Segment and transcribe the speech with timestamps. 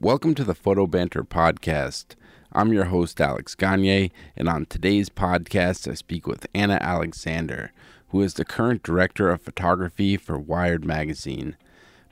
[0.00, 2.14] Welcome to the Photo Banter Podcast.
[2.52, 7.72] I'm your host, Alex Gagne, and on today's podcast, I speak with Anna Alexander,
[8.10, 11.56] who is the current director of photography for Wired Magazine.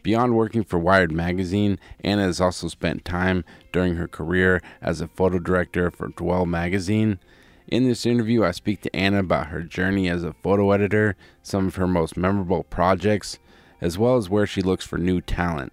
[0.03, 5.07] Beyond working for Wired Magazine, Anna has also spent time during her career as a
[5.07, 7.21] photo director for Dwell Magazine.
[7.68, 11.14] In this interview, I speak to Anna about her journey as a photo editor,
[11.45, 13.39] some of her most memorable projects,
[13.80, 15.73] as well as where she looks for new talent.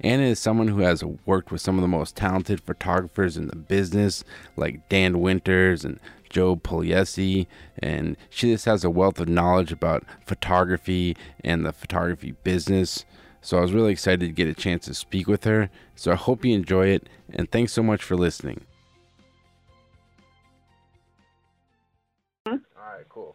[0.00, 3.56] Anna is someone who has worked with some of the most talented photographers in the
[3.56, 4.24] business,
[4.56, 7.46] like Dan Winters and Joe Pugliese,
[7.78, 13.04] and she just has a wealth of knowledge about photography and the photography business.
[13.40, 15.70] So I was really excited to get a chance to speak with her.
[15.94, 18.62] So I hope you enjoy it, and thanks so much for listening.
[22.44, 23.34] All right, cool.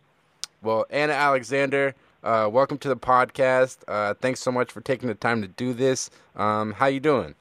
[0.61, 3.77] Well, Anna Alexander, uh, welcome to the podcast.
[3.87, 6.09] Uh, thanks so much for taking the time to do this.
[6.35, 7.35] Um, how you doing?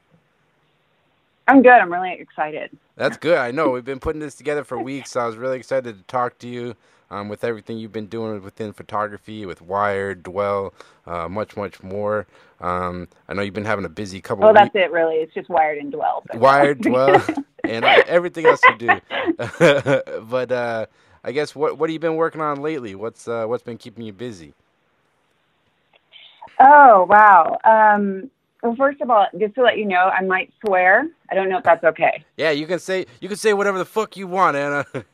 [1.49, 1.73] I'm good.
[1.73, 2.71] I'm really excited.
[2.97, 3.39] That's good.
[3.39, 5.13] I know we've been putting this together for weeks.
[5.13, 6.77] So I was really excited to talk to you
[7.11, 10.73] um, with everything you've been doing within photography, with Wired, Dwell,
[11.07, 12.27] uh, much, much more.
[12.61, 14.45] Um, I know you've been having a busy couple.
[14.45, 14.93] Well, that's it.
[14.93, 16.25] Really, it's just Wired and Dwell.
[16.35, 17.21] Wired, Dwell,
[17.65, 19.01] and everything else you do.
[20.29, 20.87] but uh,
[21.25, 22.95] I guess what what have you been working on lately?
[22.95, 24.55] What's uh, what's been keeping you busy?
[26.61, 27.59] Oh wow.
[27.65, 28.31] Um,
[28.63, 31.09] well, first of all, just to let you know, I might swear.
[31.31, 32.23] I don't know if that's okay.
[32.37, 34.85] Yeah, you can say you can say whatever the fuck you want, Anna.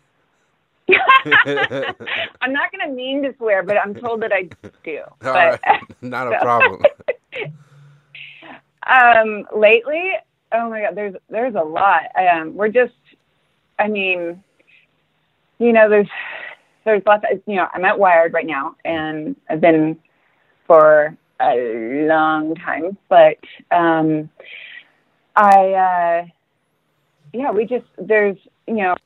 [0.88, 4.48] I'm not going to mean to swear, but I'm told that I
[4.84, 5.00] do.
[5.00, 5.80] All but, right.
[6.00, 6.82] Not a problem.
[8.86, 10.12] um, lately,
[10.52, 12.02] oh my god, there's there's a lot.
[12.16, 12.94] Um, we're just,
[13.78, 14.42] I mean,
[15.58, 16.08] you know, there's
[16.84, 17.24] there's lots.
[17.30, 19.98] Of, you know, I'm at Wired right now, and I've been
[20.66, 23.38] for a long time, but
[23.70, 24.30] um,
[25.34, 26.26] I, uh,
[27.32, 28.96] yeah, we just there's you know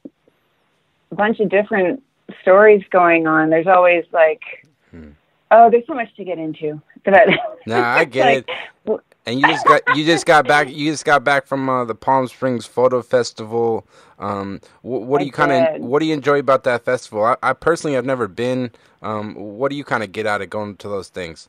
[1.11, 2.03] a bunch of different
[2.42, 3.50] stories going on.
[3.50, 4.43] There's always like,
[4.91, 5.10] hmm.
[5.50, 6.81] oh, there's so much to get into.
[7.04, 7.28] But
[7.66, 9.00] nah, I get like, it.
[9.27, 11.94] And you just got you just got back you just got back from uh, the
[11.94, 13.87] Palm Springs Photo Festival.
[14.19, 17.25] Um, what, what do you kind of what do you enjoy about that festival?
[17.25, 18.71] I, I personally have never been.
[19.03, 21.49] Um, what do you kind of get out of going to those things?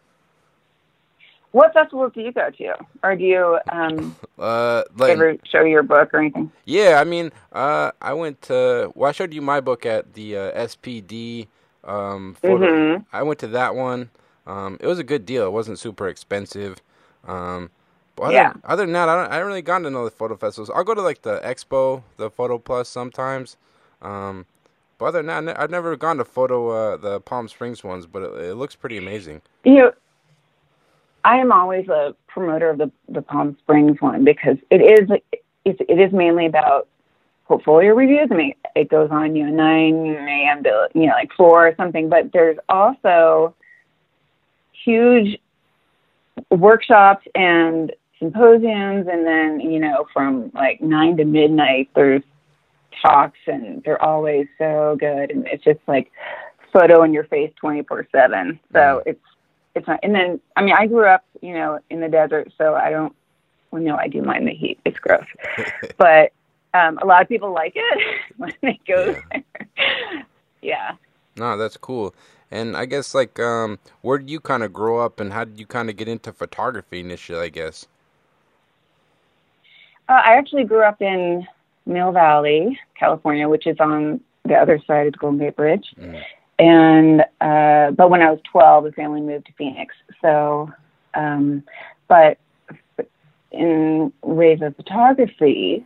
[1.51, 5.83] What festivals do you go to, or do you um, uh, like, ever show your
[5.83, 6.51] book or anything?
[6.65, 8.91] Yeah, I mean, uh, I went to.
[8.95, 11.47] Well, I showed you my book at the uh, SPD.
[11.83, 12.65] Um, photo.
[12.65, 13.03] Mm-hmm.
[13.11, 14.11] I went to that one.
[14.45, 15.45] Um, it was a good deal.
[15.45, 16.81] It wasn't super expensive.
[17.27, 17.69] Um,
[18.15, 18.53] but other, yeah.
[18.63, 20.69] other than that, I, don't, I haven't really gone to another photo festivals.
[20.69, 23.57] I'll go to like the expo, the Photo Plus sometimes.
[24.01, 24.45] Um,
[24.97, 28.21] but other than that, I've never gone to photo uh, the Palm Springs ones, but
[28.21, 29.41] it, it looks pretty amazing.
[29.63, 29.91] You know,
[31.23, 35.09] I am always a promoter of the the Palm Springs one because it is
[35.65, 36.87] it, it is mainly about
[37.45, 38.29] portfolio reviews.
[38.31, 40.63] I mean, it goes on you know nine a.m.
[40.63, 43.55] to you know like four or something, but there's also
[44.83, 45.39] huge
[46.49, 52.23] workshops and symposiums, and then you know from like nine to midnight there's
[53.01, 56.11] talks, and they're always so good, and it's just like
[56.71, 59.01] photo in your face 24 7 so mm.
[59.05, 59.19] it's
[59.75, 59.99] it's not.
[60.03, 63.15] And then, I mean, I grew up, you know, in the desert, so I don't.
[63.71, 64.79] Well, no, I do mind the heat.
[64.83, 65.25] It's gross,
[65.97, 66.33] but
[66.73, 69.41] um, a lot of people like it when they go yeah.
[69.77, 70.25] there.
[70.61, 70.91] yeah.
[71.37, 72.13] No, that's cool.
[72.51, 75.57] And I guess like, um, where did you kind of grow up, and how did
[75.57, 77.39] you kind of get into photography initially?
[77.39, 77.87] I guess.
[80.09, 81.47] Uh, I actually grew up in
[81.85, 85.93] Mill Valley, California, which is on the other side of the Golden Gate Bridge.
[85.97, 86.21] Mm.
[86.59, 89.95] And uh, but when I was 12, the family moved to Phoenix.
[90.21, 90.71] So,
[91.13, 91.63] um,
[92.07, 92.37] but
[93.51, 95.85] in ways of photography,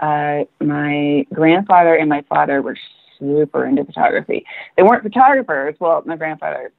[0.00, 2.76] uh, my grandfather and my father were
[3.18, 4.44] super into photography.
[4.76, 5.76] They weren't photographers.
[5.78, 6.72] Well, my grandfather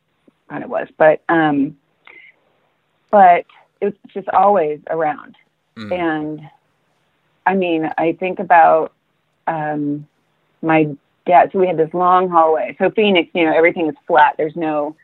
[0.49, 1.77] kind of was, but um,
[3.11, 3.45] but
[3.81, 5.35] it was just always around.
[5.77, 5.91] Mm.
[5.99, 6.49] And
[7.45, 8.93] I mean, I think about
[9.47, 10.07] um,
[10.61, 10.95] my
[11.27, 12.75] yeah, so we had this long hallway.
[12.79, 14.35] So Phoenix, you know, everything is flat.
[14.37, 14.95] There's no,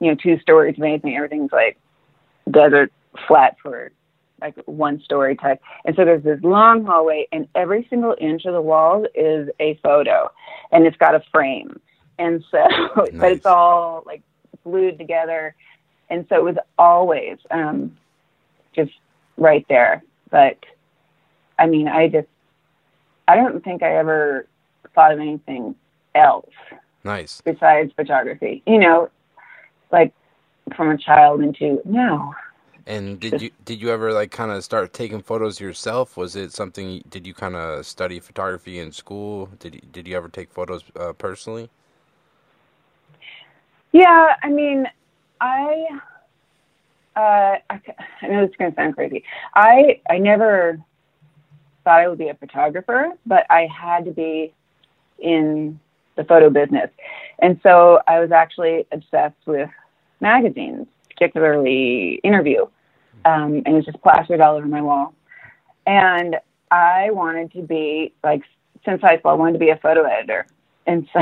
[0.00, 1.16] you know, two stories of anything.
[1.16, 1.78] Everything's like
[2.50, 2.92] desert
[3.26, 3.92] flat for
[4.40, 5.60] like one story type.
[5.84, 9.78] And so there's this long hallway, and every single inch of the walls is a
[9.82, 10.30] photo,
[10.72, 11.80] and it's got a frame.
[12.18, 12.58] And so,
[12.96, 13.10] nice.
[13.14, 14.22] but it's all like
[14.64, 15.54] glued together.
[16.10, 17.96] And so it was always um,
[18.74, 18.92] just
[19.36, 20.02] right there.
[20.30, 20.58] But
[21.58, 22.28] I mean, I just,
[23.28, 24.46] I don't think I ever
[24.94, 25.74] thought of anything
[26.14, 26.50] else.
[27.04, 27.40] Nice.
[27.44, 29.10] Besides photography, you know,
[29.90, 30.12] like
[30.76, 32.34] from a child into now,
[32.86, 36.16] And did you did you ever like kind of start taking photos yourself?
[36.16, 37.02] Was it something?
[37.08, 39.50] Did you kind of study photography in school?
[39.58, 41.70] Did you, did you ever take photos uh, personally?
[43.92, 44.88] Yeah, I mean,
[45.40, 45.86] I
[47.14, 47.80] uh, I,
[48.22, 49.22] I know this is going to sound crazy.
[49.54, 50.80] I I never
[51.84, 54.54] thought I would be a photographer, but I had to be
[55.18, 55.78] in
[56.16, 56.90] the photo business,
[57.38, 59.70] and so I was actually obsessed with
[60.20, 62.62] magazines, particularly Interview,
[63.24, 65.14] um, and it was just plastered all over my wall.
[65.86, 66.36] And
[66.70, 68.42] I wanted to be like
[68.84, 70.46] since high school, I wanted to be a photo editor,
[70.86, 71.20] and so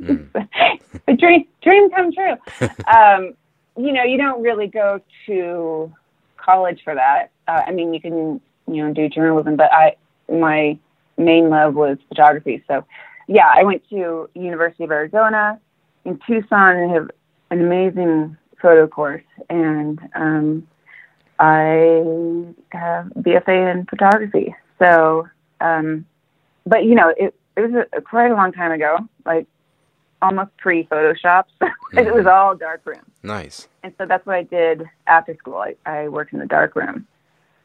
[0.00, 0.48] mm.
[1.08, 2.36] a dream dream come true.
[2.86, 3.34] Um,
[3.76, 5.92] you know, you don't really go to
[6.36, 7.30] college for that.
[7.46, 9.96] Uh, I mean, you can, you know, do journalism, but I,
[10.30, 10.78] my
[11.16, 12.62] main love was photography.
[12.68, 12.84] So,
[13.28, 15.60] yeah, I went to University of Arizona
[16.04, 17.10] in Tucson and have
[17.50, 20.66] an amazing photo course, and um,
[21.38, 22.02] I
[22.70, 24.54] have BFA in photography.
[24.78, 25.28] So,
[25.60, 26.06] um,
[26.64, 29.46] but you know, it, it was a, quite a long time ago, like
[30.22, 31.44] almost pre Photoshop.
[31.58, 31.98] So mm-hmm.
[31.98, 33.02] it was all dark room.
[33.22, 33.68] Nice.
[33.82, 35.56] And so that's what I did after school.
[35.56, 37.06] I, I worked in the dark room,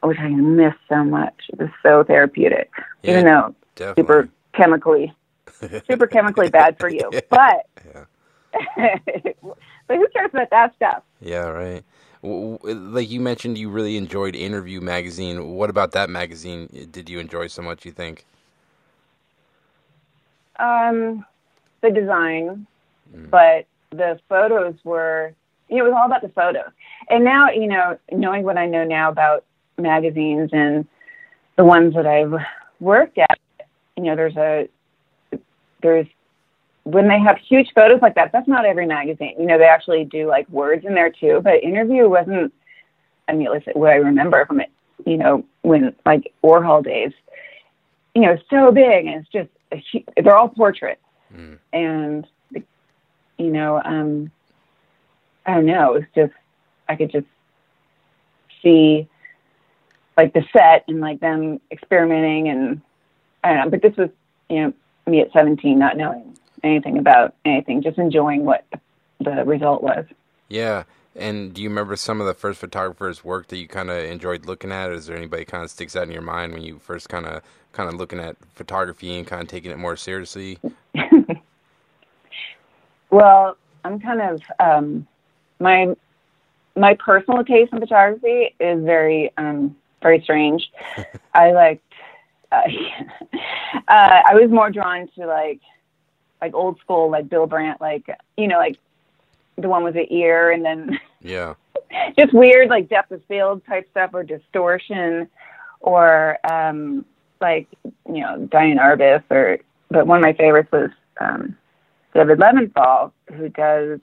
[0.02, 1.34] which I miss so much.
[1.48, 2.70] It was so therapeutic,
[3.02, 4.02] yeah, even though definitely.
[4.02, 5.14] super chemically,
[5.86, 7.10] super chemically bad for you.
[7.30, 7.66] But,
[8.76, 11.02] but who cares about that stuff?
[11.20, 11.84] Yeah, right.
[12.22, 15.54] Like you mentioned, you really enjoyed Interview magazine.
[15.54, 17.84] What about that magazine did you enjoy so much?
[17.84, 18.24] You think?
[20.58, 21.24] Um,
[21.80, 22.66] the design,
[23.12, 23.30] mm.
[23.30, 25.34] but the photos were,
[25.68, 26.70] you know, it was all about the photos.
[27.10, 29.44] And now, you know, knowing what I know now about
[29.78, 30.86] magazines and
[31.56, 32.34] the ones that I've
[32.80, 33.38] worked at,
[33.96, 34.68] you know, there's a,
[35.82, 36.06] there's,
[36.84, 39.34] when they have huge photos like that, that's not every magazine.
[39.38, 42.52] You know, they actually do like words in there too, but interview wasn't,
[43.28, 44.70] I mean, at least what I remember from it,
[45.06, 47.12] you know, when like Warhol days,
[48.14, 51.00] you know, so big and it's just, a, they're all portraits
[51.34, 51.58] Mm.
[51.72, 52.26] And,
[53.38, 54.30] you know, um,
[55.46, 56.32] I don't know, it was just,
[56.88, 57.26] I could just
[58.62, 59.08] see
[60.16, 62.80] like the set and like them experimenting and
[63.44, 64.10] I don't know, but this was,
[64.48, 64.72] you know,
[65.06, 68.64] me at 17, not knowing anything about anything, just enjoying what
[69.20, 70.04] the result was.
[70.48, 70.84] Yeah.
[71.14, 74.46] And do you remember some of the first photographers' work that you kind of enjoyed
[74.46, 74.90] looking at?
[74.90, 77.42] Is there anybody kind of sticks out in your mind when you first kind of
[77.72, 80.58] kind of looking at photography and kind of taking it more seriously?
[83.10, 85.06] well, I'm kind of um,
[85.60, 85.94] my
[86.76, 90.70] my personal taste in photography is very um, very strange.
[91.34, 91.84] I liked.
[92.50, 92.62] Uh,
[93.88, 95.60] uh, I was more drawn to like
[96.40, 98.04] like old school, like Bill Brandt, like
[98.36, 98.76] you know, like
[99.56, 101.54] the one with the ear, and then yeah,
[102.18, 105.28] just weird like depth of field type stuff or distortion,
[105.80, 107.04] or um,
[107.40, 109.58] like you know Diane Arbus, or
[109.90, 110.90] but one of my favorites was
[111.20, 111.56] um,
[112.14, 114.00] David Levinthal, who does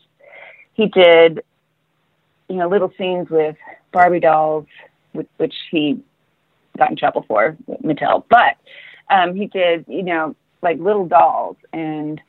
[0.73, 1.43] he did
[2.47, 3.57] you know little scenes with
[3.91, 4.67] Barbie dolls,
[5.13, 6.01] which, which he
[6.77, 8.57] got in trouble for Mattel, but
[9.09, 12.21] um, he did you know like little dolls, and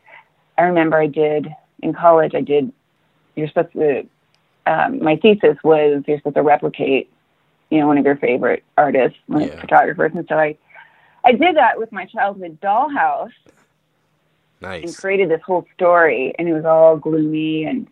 [0.59, 1.49] I remember I did
[1.83, 2.73] in college I did
[3.37, 4.07] you're supposed to
[4.67, 7.11] um, my thesis was you're supposed to replicate
[7.71, 9.61] you know one of your favorite artists, one yeah.
[9.61, 10.57] photographers, and so I
[11.25, 13.33] I did that with my childhood dollhouse.
[14.63, 14.85] Nice.
[14.85, 17.87] And created this whole story, and it was all gloomy and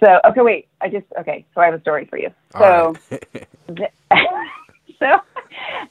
[0.00, 0.20] so.
[0.26, 0.68] Okay, wait.
[0.80, 1.44] I just okay.
[1.54, 2.30] So I have a story for you.
[2.52, 2.94] So,
[3.68, 3.92] right.
[4.98, 5.20] so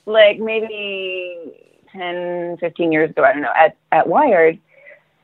[0.05, 1.53] like maybe
[1.91, 3.53] 10, 15 years ago, I don't know.
[3.55, 4.59] At at Wired,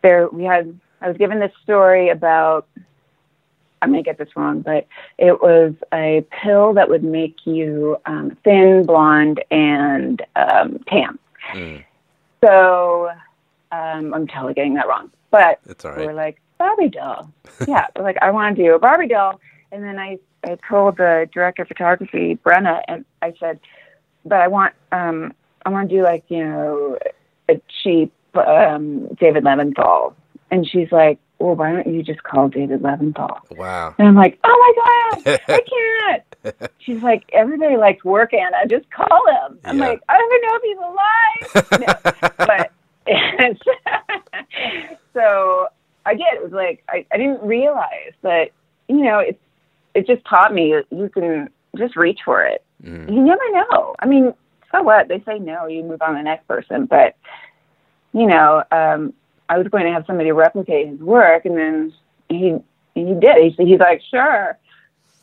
[0.02, 0.78] there we had.
[1.02, 2.68] I was given this story about.
[3.82, 4.88] I'm gonna get this wrong, but
[5.18, 11.20] it was a pill that would make you um, thin, blonde, and um, tan.
[11.52, 11.84] Mm.
[12.42, 13.10] So
[13.74, 16.06] um, I'm totally getting that wrong, but it's all right.
[16.06, 17.29] we're like Barbie doll.
[17.67, 19.41] yeah, like I want to do a Barbie doll,
[19.72, 23.60] and then I I told the director of photography Brenna, and I said,
[24.24, 25.34] but I want um
[25.65, 26.98] I want to do like you know
[27.50, 30.13] a cheap um David Levinthal,
[30.51, 33.41] and she's like, well, why don't you just call David Levinthal?
[33.58, 33.93] Wow.
[33.98, 36.72] And I'm like, oh my god, I can't.
[36.79, 38.65] She's like, everybody likes work, Anna.
[38.70, 39.60] Just call him.
[39.65, 39.88] I'm yeah.
[39.89, 41.72] like, I don't even know if he's alive.
[41.82, 42.48] no.
[42.48, 42.72] but
[45.13, 45.67] so
[46.05, 46.33] I did.
[46.33, 48.51] It was like I, I didn't realize that
[48.88, 49.39] you know it
[49.93, 52.63] it just taught me you can just reach for it.
[52.83, 53.10] Mm.
[53.10, 53.95] You never know.
[54.00, 54.33] I mean,
[54.72, 55.07] so what?
[55.07, 56.86] They say no, you move on to the next person.
[56.86, 57.15] But
[58.13, 59.13] you know, um,
[59.50, 61.93] I was going to have somebody replicate his work, and then
[62.29, 62.55] he
[62.95, 63.53] he did.
[63.55, 64.57] He, he's like, sure.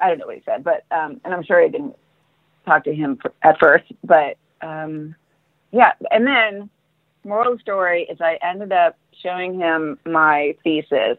[0.00, 1.94] I don't know what he said, but um, and I'm sure I didn't
[2.64, 5.14] talk to him for, at first, but um,
[5.72, 5.92] yeah.
[6.10, 6.70] And then
[7.30, 11.16] moral of the story is I ended up showing him my thesis.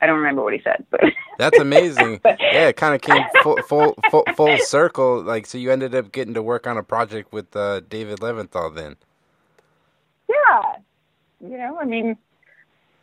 [0.00, 1.00] I don't remember what he said, but
[1.38, 2.18] that's amazing.
[2.22, 5.22] but, yeah, it kind of came full, full, full, full circle.
[5.22, 8.74] Like, so you ended up getting to work on a project with uh, David Levinthal
[8.74, 8.96] then.
[10.28, 10.62] Yeah,
[11.40, 12.16] you know, I mean,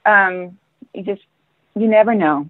[0.05, 0.57] um,
[0.93, 1.21] you just
[1.75, 2.49] you never know.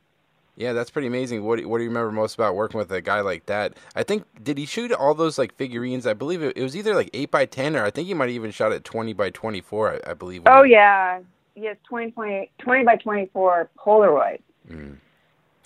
[0.59, 1.45] Yeah, that's pretty amazing.
[1.45, 3.77] What what do you remember most about working with a guy like that?
[3.95, 6.05] I think did he shoot all those like figurines?
[6.05, 8.25] I believe it, it was either like eight by ten or I think he might
[8.25, 9.93] have even shot it twenty by twenty four.
[9.93, 10.41] I, I, believe.
[10.47, 10.73] Oh he...
[10.73, 11.21] yeah,
[11.55, 14.41] yes, 20, 20, 20 by twenty four Polaroid.
[14.69, 14.97] Mm.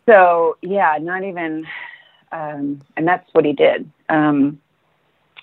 [0.06, 1.66] So yeah, not even,
[2.32, 3.90] um, and that's what he did.
[4.10, 4.62] Um,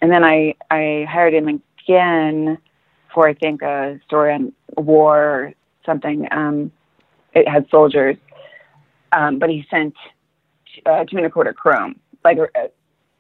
[0.00, 2.56] and then I I hired him again
[3.12, 5.52] for I think a story on war or
[5.84, 6.28] something.
[6.30, 6.70] Um,
[7.34, 8.16] it had soldiers
[9.12, 9.94] um, but he sent
[10.86, 12.68] uh, two and a quarter chrome, like uh,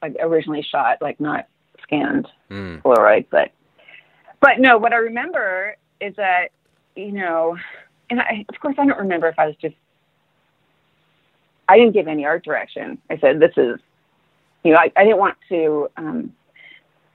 [0.02, 1.46] like originally shot, like not
[1.82, 2.80] scanned mm.
[2.82, 3.26] Polaroid.
[3.30, 3.52] But
[4.40, 6.48] but no, what I remember is that
[6.96, 7.56] you know,
[8.08, 9.74] and I, of course I don't remember if I was just
[11.68, 12.98] I didn't give any art direction.
[13.10, 13.78] I said this is
[14.62, 16.32] you know I, I didn't want to um,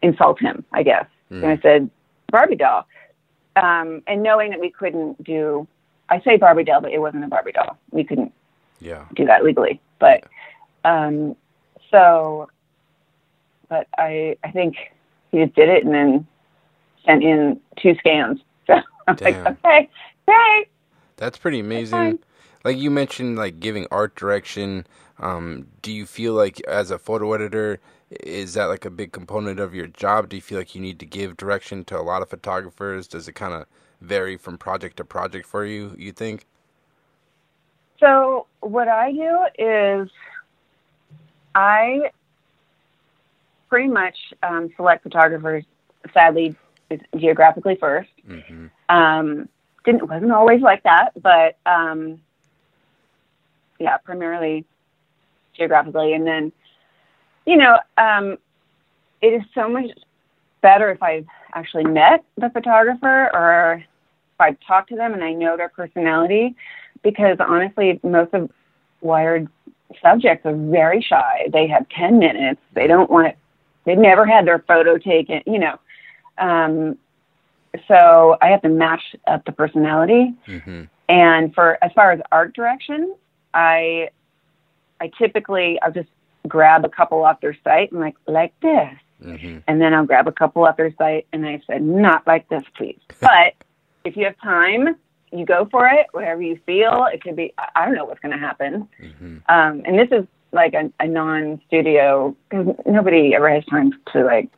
[0.02, 1.44] insult him, I guess, mm.
[1.44, 1.90] and I said
[2.32, 2.86] Barbie doll.
[3.56, 5.66] Um, and knowing that we couldn't do,
[6.10, 7.78] I say Barbie doll, but it wasn't a Barbie doll.
[7.92, 8.34] We couldn't
[8.80, 9.06] yeah.
[9.16, 9.82] do that legally.
[10.00, 10.26] But
[10.84, 11.36] um,
[11.92, 12.50] so,
[13.70, 14.76] but I I think
[15.32, 16.28] he just did it and then
[17.06, 18.40] sent in two scans.
[18.68, 18.74] So
[19.08, 19.44] I'm Damn.
[19.44, 19.90] like, okay,
[20.26, 20.68] great.
[21.18, 22.18] That's pretty amazing.
[22.64, 24.88] Like you mentioned, like giving art direction.
[25.20, 27.80] Um, do you feel like as a photo editor,
[28.10, 30.30] is that like a big component of your job?
[30.30, 33.08] Do you feel like you need to give direction to a lot of photographers?
[33.08, 33.68] Does it kind of
[34.02, 35.94] vary from project to project for you?
[35.96, 36.48] You think?
[38.00, 40.10] So what I do is
[41.54, 42.12] I
[43.70, 45.64] pretty much um, select photographers.
[46.14, 46.56] Sadly,
[47.18, 48.96] geographically 1st mm-hmm.
[48.96, 49.50] um,
[49.84, 52.22] didn't wasn't always like that, but um,
[53.80, 54.66] yeah, primarily
[55.58, 56.52] geographically, and then
[57.46, 58.38] you know um,
[59.22, 59.86] it is so much
[60.62, 65.34] better if I've actually met the photographer or if I've talked to them and I
[65.34, 66.56] know their personality
[67.04, 68.52] because honestly, most of
[69.02, 69.48] Wired
[70.02, 71.48] subjects are very shy.
[71.52, 72.62] They have 10 minutes.
[72.74, 73.38] They don't want it.
[73.86, 75.80] They've never had their photo taken, you know.
[76.38, 76.98] Um,
[77.88, 80.34] so I have to match up the personality.
[80.48, 80.84] Mm-hmm.
[81.08, 83.16] And for as far as art direction,
[83.54, 84.10] I
[85.00, 86.10] I typically I'll just
[86.48, 89.60] grab a couple off their site and like like this, mm-hmm.
[89.68, 92.64] and then I'll grab a couple off their site and I said not like this,
[92.76, 93.00] please.
[93.20, 93.54] but
[94.04, 94.96] if you have time,
[95.38, 97.08] you go for it, whatever you feel.
[97.12, 98.88] It could be, I don't know what's going to happen.
[99.02, 99.38] Mm-hmm.
[99.50, 104.50] Um, and this is like a, a non-studio because nobody ever has time to like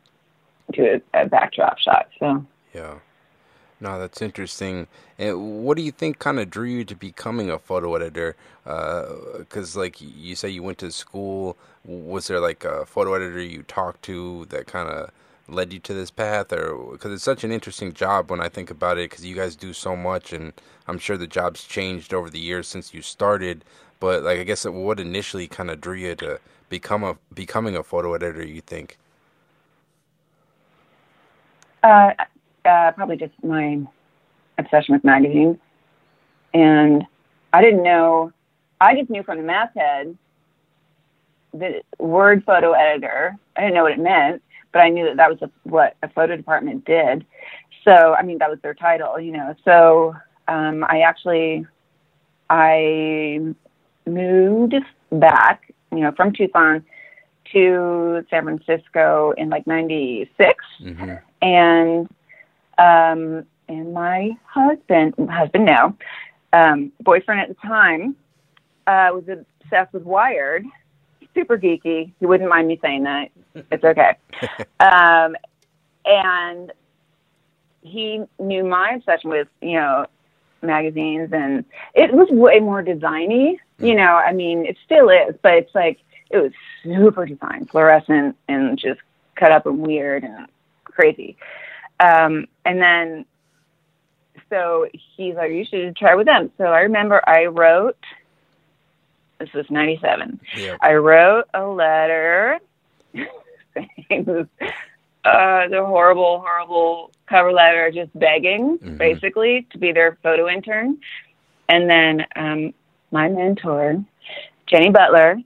[0.72, 2.08] do a, a backdrop shot.
[2.18, 2.44] So
[2.74, 2.98] yeah.
[3.80, 4.88] No, that's interesting.
[5.18, 8.34] And what do you think kind of drew you to becoming a photo editor?
[8.64, 11.56] Because, uh, like you say, you went to school.
[11.84, 15.10] Was there like a photo editor you talked to that kind of
[15.48, 18.70] led you to this path or because it's such an interesting job when i think
[18.70, 20.52] about it because you guys do so much and
[20.86, 23.64] i'm sure the job's changed over the years since you started
[24.00, 26.38] but like i guess what initially kind of drew you to
[26.68, 28.98] become a becoming a photo editor you think?
[31.82, 32.12] Uh,
[32.64, 33.80] uh, probably just my
[34.58, 35.56] obsession with magazines.
[36.54, 37.06] And
[37.52, 38.32] i didn't know
[38.80, 40.16] i just knew from the masthead
[41.52, 44.42] the word photo editor i didn't know what it meant
[44.78, 47.26] but I knew that that was a, what a photo department did.
[47.84, 49.56] So, I mean, that was their title, you know.
[49.64, 50.14] So,
[50.46, 51.66] um, I actually,
[52.48, 53.40] I
[54.06, 54.74] moved
[55.10, 56.84] back, you know, from Tucson
[57.52, 61.14] to San Francisco in like '96, mm-hmm.
[61.42, 62.08] and
[62.78, 65.96] um, and my husband, husband now,
[66.52, 68.14] um, boyfriend at the time,
[68.86, 70.64] uh, was obsessed with Wired,
[71.34, 72.12] super geeky.
[72.18, 73.30] He wouldn't mind me saying that.
[73.72, 74.16] It's okay.
[74.78, 75.34] um,
[76.04, 76.72] and
[77.82, 80.06] he knew my obsession with, you know,
[80.62, 83.56] magazines and it was way more designy.
[83.78, 85.98] You know, I mean, it still is, but it's like,
[86.30, 86.52] it was
[86.84, 89.00] super design, fluorescent and just
[89.34, 90.46] cut up and weird and
[90.84, 91.36] crazy.
[92.00, 93.24] Um, and then,
[94.50, 96.50] so he's like, you should try with them.
[96.58, 97.98] So I remember I wrote
[99.38, 100.40] this was 97.
[100.56, 100.78] Yep.
[100.80, 102.58] I wrote a letter
[103.14, 104.48] saying
[105.24, 108.96] uh, the horrible, horrible cover letter, just begging, mm-hmm.
[108.96, 110.98] basically, to be their photo intern.
[111.68, 112.74] And then um,
[113.10, 114.04] my mentor,
[114.66, 115.38] Jenny Butler,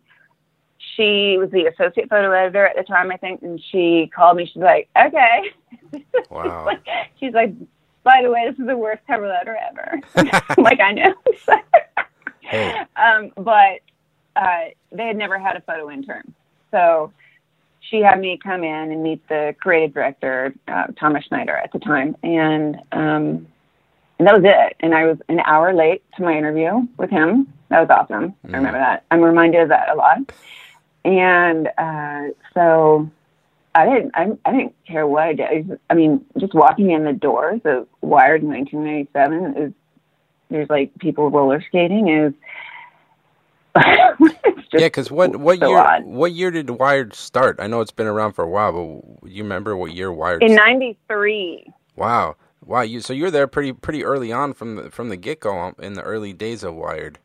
[0.96, 4.46] she was the associate photo editor at the time, I think, and she called me.
[4.46, 5.50] She's like, "Okay."
[6.30, 6.70] Wow.
[7.20, 7.52] she's like,
[8.02, 10.00] "By the way, this is the worst cover letter ever."
[10.58, 11.14] like I know.
[12.52, 12.82] Hey.
[12.96, 13.80] um, but
[14.36, 16.34] uh, they had never had a photo intern,
[16.70, 17.12] so
[17.80, 21.78] she had me come in and meet the creative director, uh, Thomas Schneider, at the
[21.78, 23.46] time, and um,
[24.18, 24.76] and that was it.
[24.80, 27.52] And I was an hour late to my interview with him.
[27.70, 28.34] That was awesome.
[28.44, 29.04] I remember that.
[29.10, 30.32] I'm reminded of that a lot.
[31.04, 33.10] And uh, so
[33.74, 34.12] I didn't.
[34.14, 35.46] I, I didn't care what I did.
[35.46, 39.72] I, just, I mean, just walking in the doors of Wired in 1997 is
[40.52, 42.34] there's like people roller skating is.
[44.74, 46.04] Yeah, because what what so year odd.
[46.04, 47.56] what year did Wired start?
[47.60, 48.72] I know it's been around for a while,
[49.22, 50.42] but you remember what year Wired?
[50.42, 51.72] in '93.
[51.96, 52.82] Wow, wow!
[52.82, 55.94] You so you're there pretty pretty early on from the from the get go in
[55.94, 57.18] the early days of Wired.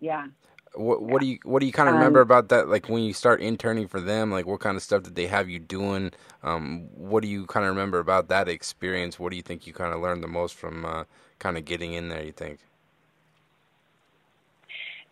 [0.00, 0.26] Yeah.
[0.74, 2.68] What what do you what do you kind of Um, remember about that?
[2.68, 5.48] Like when you start interning for them, like what kind of stuff did they have
[5.48, 6.12] you doing?
[6.42, 9.18] Um, what do you kind of remember about that experience?
[9.18, 11.04] What do you think you kind of learned the most from uh,
[11.38, 12.22] kind of getting in there?
[12.22, 12.60] You think?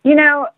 [0.02, 0.48] You know,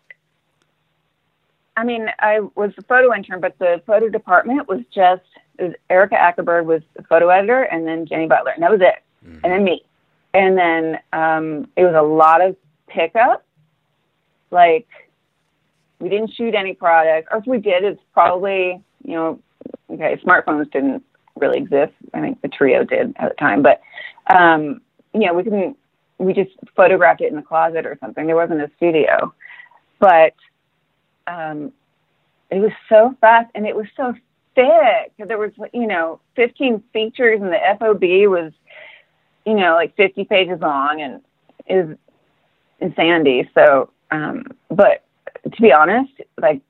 [1.77, 5.21] I mean, I was a photo intern, but the photo department was just
[5.59, 9.01] was Erica Ackerberg was the photo editor, and then Jenny Butler, and that was it,
[9.25, 9.39] Mhm.
[9.43, 9.83] and then me,
[10.33, 12.55] and then um, it was a lot of
[12.87, 13.43] pickup.
[14.51, 14.87] Like,
[15.99, 19.39] we didn't shoot any product, or if we did, it's probably you know,
[19.89, 21.03] okay, smartphones didn't
[21.37, 21.93] really exist.
[22.13, 23.81] I think the Treo did at the time, but
[24.35, 24.81] um,
[25.25, 25.77] know, we couldn't.
[26.19, 28.25] We just photographed it in the closet or something.
[28.25, 29.33] There wasn't a studio,
[29.99, 30.33] but
[31.27, 31.71] um,
[32.49, 34.13] it was so fast and it was so
[34.55, 35.13] thick.
[35.19, 38.51] There was, you know, 15 features and the FOB was,
[39.45, 41.21] you know, like 50 pages long and
[41.67, 41.95] is
[42.79, 43.49] insanity.
[43.53, 45.03] So, um, but
[45.43, 46.61] to be honest, like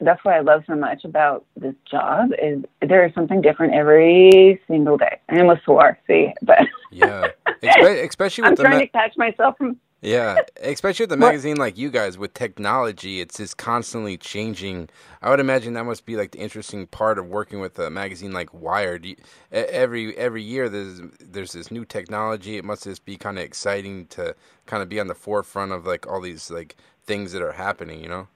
[0.00, 4.60] that's what I love so much about this job is there is something different every
[4.68, 5.20] single day.
[5.28, 6.58] I almost swore, see, but
[6.90, 7.28] Yeah,
[7.62, 11.16] Espe- especially with I'm the trying ma- to catch myself from Yeah, especially with a
[11.20, 14.88] What- magazine like you guys with technology, it's just constantly changing.
[15.22, 18.32] I would imagine that must be like the interesting part of working with a magazine
[18.32, 19.06] like Wired.
[19.50, 22.56] Every every year there's there's this new technology.
[22.56, 24.34] It must just be kind of exciting to
[24.66, 28.02] kind of be on the forefront of like all these like things that are happening.
[28.02, 28.28] You know?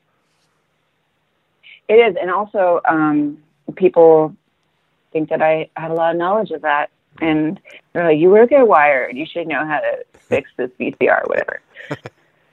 [1.89, 3.39] It is, and also um,
[3.77, 4.35] people
[5.13, 7.61] think that I had a lot of knowledge of that, and
[7.93, 11.61] they're like, "You work at Wired, you should know how to fix this VCR, whatever."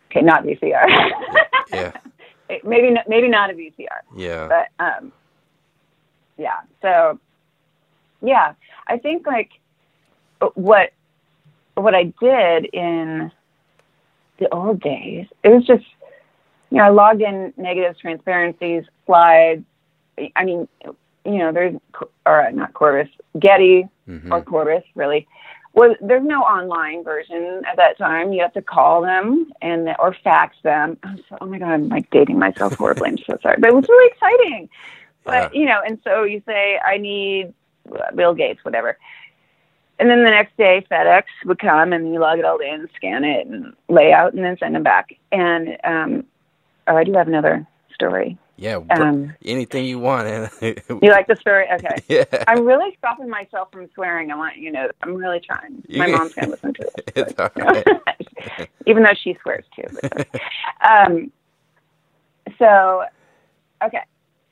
[0.09, 1.11] okay, not VCR.
[1.71, 1.91] Yeah,
[2.63, 5.11] maybe not, maybe not a VCR, yeah, but um,
[6.37, 6.59] yeah.
[6.81, 7.19] So
[8.21, 8.53] yeah,
[8.87, 9.51] I think like
[10.55, 10.91] what
[11.75, 13.31] what I did in
[14.39, 15.85] the old days, it was just
[16.69, 19.63] you know, I logged in negatives, transparencies, slides.
[20.35, 20.67] I mean,
[21.27, 21.75] you know, there's
[22.25, 23.09] or not Corbis,
[23.39, 25.27] Getty hmm or Corbis really.
[25.73, 28.33] Well, there's no online version at that time.
[28.33, 30.97] You have to call them and or fax them.
[31.29, 33.09] So, oh my god, I'm like dating myself horribly.
[33.09, 34.69] I'm so sorry, but it was really exciting.
[35.23, 37.53] But you know, and so you say I need
[38.15, 38.97] Bill Gates, whatever.
[39.99, 43.23] And then the next day, FedEx would come and you log it all in, scan
[43.23, 45.09] it, and lay out, and then send them back.
[45.31, 46.25] And um,
[46.87, 48.37] oh, I do have another story.
[48.57, 48.79] Yeah.
[48.89, 50.27] Um, anything you want.
[50.61, 51.65] You like the story?
[51.71, 51.95] Okay.
[52.07, 54.31] yeah, I'm really stopping myself from swearing.
[54.31, 54.89] I want you know.
[55.03, 55.83] I'm really trying.
[55.89, 58.69] My mom's gonna listen to it, it's all right.
[58.85, 59.85] even though she swears too.
[60.81, 61.31] Um,
[62.57, 63.03] so,
[63.83, 64.03] okay,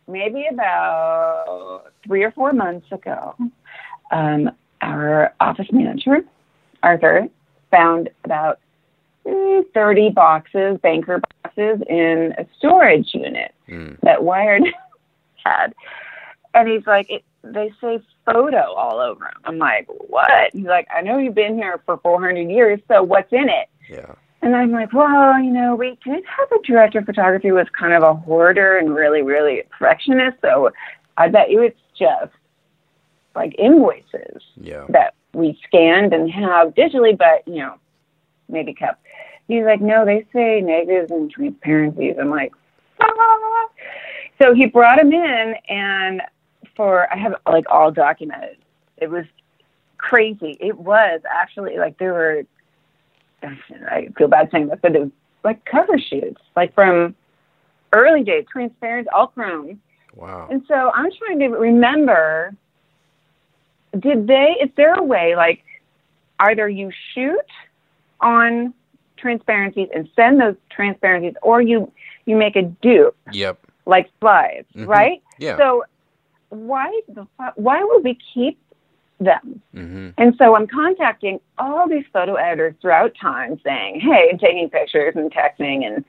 [0.08, 3.36] maybe about three or four months ago,
[4.12, 6.22] um, our office manager,
[6.84, 7.28] Arthur,
[7.72, 8.60] found about
[9.26, 14.00] 30 boxes, banker boxes, in a storage unit Mm.
[14.02, 14.64] that Wired
[15.46, 15.74] had.
[16.54, 19.34] And he's like, it, they say photo all over him.
[19.44, 20.52] I'm like, what?
[20.54, 23.68] He's like, I know you've been here for 400 years, so what's in it?
[23.90, 27.56] Yeah, And I'm like, well, you know, we did have a director of photography who
[27.56, 30.38] was kind of a hoarder and really, really perfectionist.
[30.42, 30.72] So
[31.18, 32.32] I bet you it's just
[33.36, 34.86] like invoices yeah.
[34.90, 37.76] that we scanned and have digitally, but, you know,
[38.50, 39.04] maybe kept.
[39.48, 42.16] He's like, no, they say negatives and transparencies.
[42.20, 42.54] I'm like,
[43.00, 43.68] ah.
[44.42, 46.22] So he brought him in, and
[46.76, 48.58] for, I have it, like all documented.
[48.98, 49.26] It was
[49.98, 50.58] crazy.
[50.60, 52.44] It was actually like there were,
[53.44, 55.12] I feel bad saying this, but it was
[55.44, 57.16] like cover shoots, like from
[57.94, 59.80] early days, transparent, all chrome.
[60.16, 60.48] Wow.
[60.50, 62.56] And so I'm trying to remember
[64.00, 65.64] did they, is there a way, like,
[66.40, 67.40] either you shoot
[68.22, 68.74] on
[69.18, 71.92] transparencies and send those transparencies, or you,
[72.26, 73.60] you make a dupe Yep.
[73.86, 74.88] like slides, Mhm.
[74.88, 75.22] right?
[75.40, 75.58] Yeah.
[75.58, 75.84] So
[76.50, 77.26] why the
[77.56, 78.58] why would we keep
[79.20, 79.62] them?
[79.74, 80.10] mm-hmm.
[80.18, 85.16] And so I'm contacting all these photo editors throughout time saying, hey, and taking pictures
[85.16, 86.04] and texting and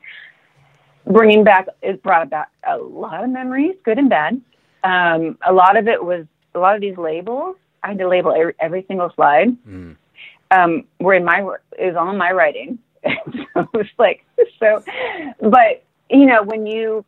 [1.06, 4.40] bringing back, it brought back a lot of memories, good and bad.
[4.84, 8.32] Um, a lot of it was, a lot of these labels, I had to label
[8.34, 9.96] every, every single slide, Mm.
[10.50, 11.46] Um, were in my,
[11.78, 12.78] is all in my writing.
[13.04, 14.24] so it was like,
[14.58, 14.82] so,
[15.40, 17.04] but, you know, when you,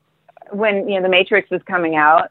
[0.50, 2.30] when, you know, The Matrix was coming out,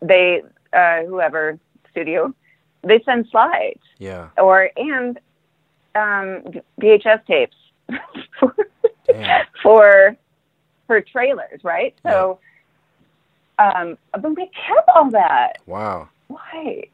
[0.00, 0.42] they,
[0.72, 1.58] uh, whoever,
[1.90, 2.34] studio,
[2.82, 4.28] they send slides Yeah.
[4.38, 5.18] or and
[5.94, 6.42] um,
[6.80, 7.56] VHS tapes
[8.40, 8.54] for,
[9.62, 10.16] for
[10.86, 11.94] for trailers, right?
[12.04, 12.38] So,
[13.58, 15.54] um, but we kept all that.
[15.66, 16.08] Wow.
[16.28, 16.84] Why?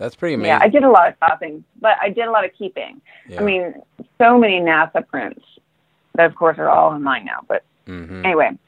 [0.00, 0.48] That's pretty amazing.
[0.48, 3.02] Yeah, I did a lot of shopping, but I did a lot of keeping.
[3.28, 3.42] Yeah.
[3.42, 3.74] I mean,
[4.16, 5.44] so many NASA prints
[6.14, 7.44] that, of course, are all online now.
[7.46, 8.24] But Mhm.
[8.24, 8.58] anyway,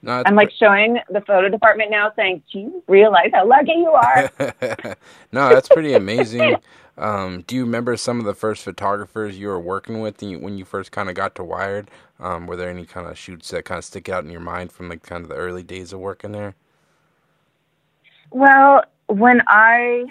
[0.00, 3.90] No, I'm like showing the photo department now, saying, "Do you realize how lucky you
[3.90, 4.30] are?"
[5.32, 6.56] no, that's pretty amazing.
[6.98, 10.38] Um, do you remember some of the first photographers you were working with when you,
[10.40, 11.92] when you first kind of got to Wired?
[12.18, 14.72] Um, were there any kind of shoots that kind of stick out in your mind
[14.72, 16.56] from like kind of the early days of working there?
[18.30, 20.06] Well, when I,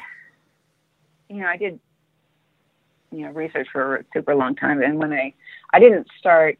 [1.29, 1.79] you know, I did,
[3.11, 5.33] you know, research for a super long time, and when I,
[5.73, 6.57] I didn't start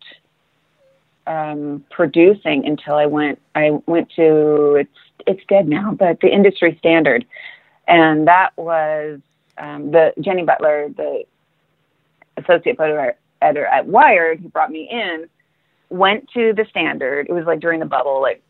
[1.26, 4.90] um, producing until I went, I went to it's
[5.26, 7.26] it's dead now, but the industry standard,
[7.88, 9.20] and that was
[9.58, 11.24] um, the Jenny Butler, the
[12.38, 15.28] associate photo editor at Wired, who brought me in,
[15.90, 17.28] went to the standard.
[17.30, 18.42] It was like during the bubble, like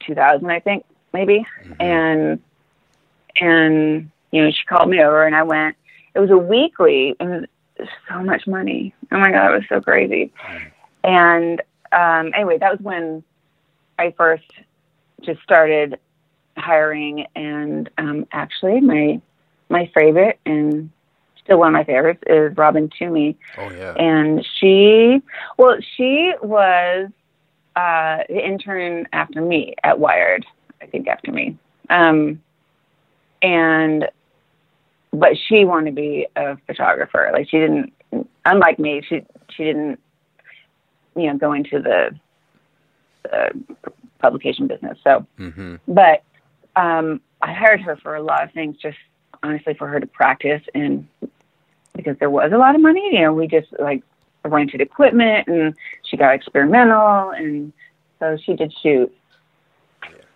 [0.00, 1.76] 2000, I think, maybe, Mhm.
[1.80, 2.42] and
[3.40, 5.76] and you know she called me over and I went.
[6.14, 7.16] It was a weekly.
[7.20, 7.46] and
[8.08, 8.94] so much money.
[9.12, 10.32] Oh my god, it was so crazy.
[11.04, 11.60] And
[11.92, 13.22] um, anyway, that was when
[13.98, 14.50] I first
[15.22, 15.98] just started
[16.56, 17.26] hiring.
[17.36, 19.20] And um, actually, my
[19.68, 20.90] my favorite and
[21.42, 23.92] still one of my favorites is Robyn Twomey Oh yeah.
[23.94, 25.20] and she
[25.58, 27.10] well she was
[27.76, 30.44] uh the intern after me at wired
[30.80, 31.56] i think after me
[31.90, 32.40] um
[33.42, 34.08] and
[35.18, 37.92] but she wanted to be a photographer like she didn't
[38.44, 40.00] unlike me she she didn't
[41.14, 42.10] you know go into the,
[43.24, 43.50] the
[44.18, 45.76] publication business so Mm-hmm.
[45.88, 46.22] but
[46.76, 48.98] um, I hired her for a lot of things, just
[49.42, 51.06] honestly for her to practice and
[51.94, 53.02] because there was a lot of money.
[53.12, 54.02] You know, we just like
[54.44, 55.74] rented equipment and
[56.04, 57.72] she got experimental, and
[58.18, 59.12] so she did shoot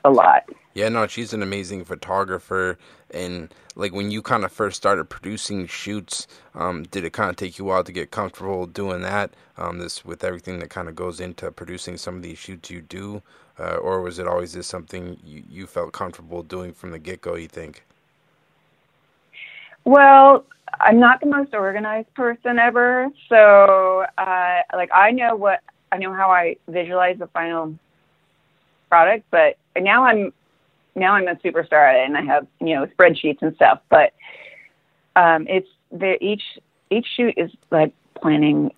[0.04, 0.44] a lot.
[0.74, 2.78] Yeah, no, she's an amazing photographer.
[3.10, 7.36] And like when you kind of first started producing shoots, um, did it kind of
[7.36, 9.32] take you a while to get comfortable doing that?
[9.58, 12.80] Um, this with everything that kind of goes into producing some of these shoots you
[12.82, 13.22] do,
[13.58, 17.20] uh, or was it always just something you, you felt comfortable doing from the get
[17.20, 17.34] go?
[17.34, 17.84] You think?
[19.84, 20.44] Well,
[20.80, 25.60] I'm not the most organized person ever, so uh, like I know what
[25.92, 27.74] I know how I visualize the final
[28.88, 30.32] product, but now I'm
[30.94, 33.80] now I'm a superstar at it, and I have you know spreadsheets and stuff.
[33.88, 34.12] But
[35.16, 36.42] um, it's the each
[36.90, 38.72] each shoot is like planning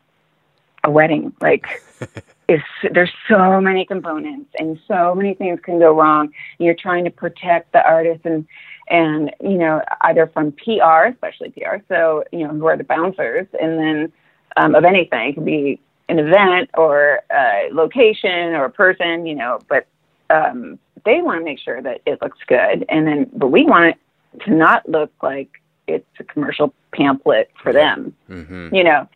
[0.85, 1.33] a wedding.
[1.41, 1.67] Like
[2.49, 6.33] it's there's so many components, and so many things can go wrong.
[6.59, 8.47] You're trying to protect the artist and
[8.89, 13.47] and you know either from PR, especially PR, so you know who are the bouncers,
[13.61, 14.13] and then
[14.57, 19.35] um, of anything it could be an event or a location or a person, you
[19.35, 19.87] know, but
[20.31, 23.87] um, they want to make sure that it looks good, and then but we want
[23.87, 28.75] it to not look like it's a commercial pamphlet for them, Mm-hmm.
[28.75, 29.09] you know.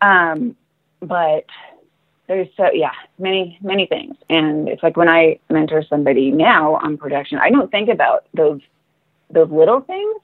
[0.00, 0.56] Um,
[1.00, 1.46] but
[2.26, 4.16] there's so yeah many many things.
[4.28, 8.60] And it's like when i mentor somebody now on production i don't think about those
[9.30, 10.16] those little things.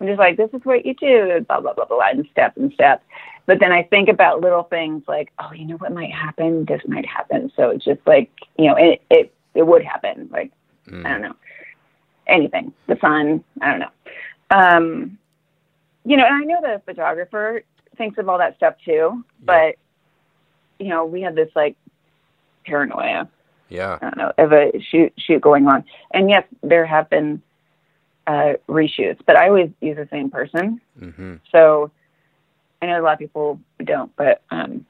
[0.00, 2.72] I'm just like this is what you do blah blah blah blah and step and
[2.72, 3.02] step
[3.46, 6.64] but then i think about little things like oh you know what might happen?
[6.66, 7.50] This might happen.
[7.56, 10.50] So it's just like you know it it, it would happen like
[10.88, 11.06] Mm.
[11.06, 11.36] i don't know
[12.26, 13.90] anything the sun i don't know
[14.50, 15.16] um
[16.04, 17.62] you know and i know the photographer
[17.96, 19.76] thinks of all that stuff too but
[20.78, 21.76] you know, we had this like
[22.66, 23.28] paranoia,
[23.68, 23.98] Yeah.
[24.02, 25.84] I don't know, of a shoot shoot going on.
[26.12, 27.40] And yes, there have been
[28.26, 30.80] uh, reshoots, but I always use the same person.
[31.00, 31.34] Mm-hmm.
[31.52, 31.92] So
[32.80, 34.84] I know a lot of people don't, but um,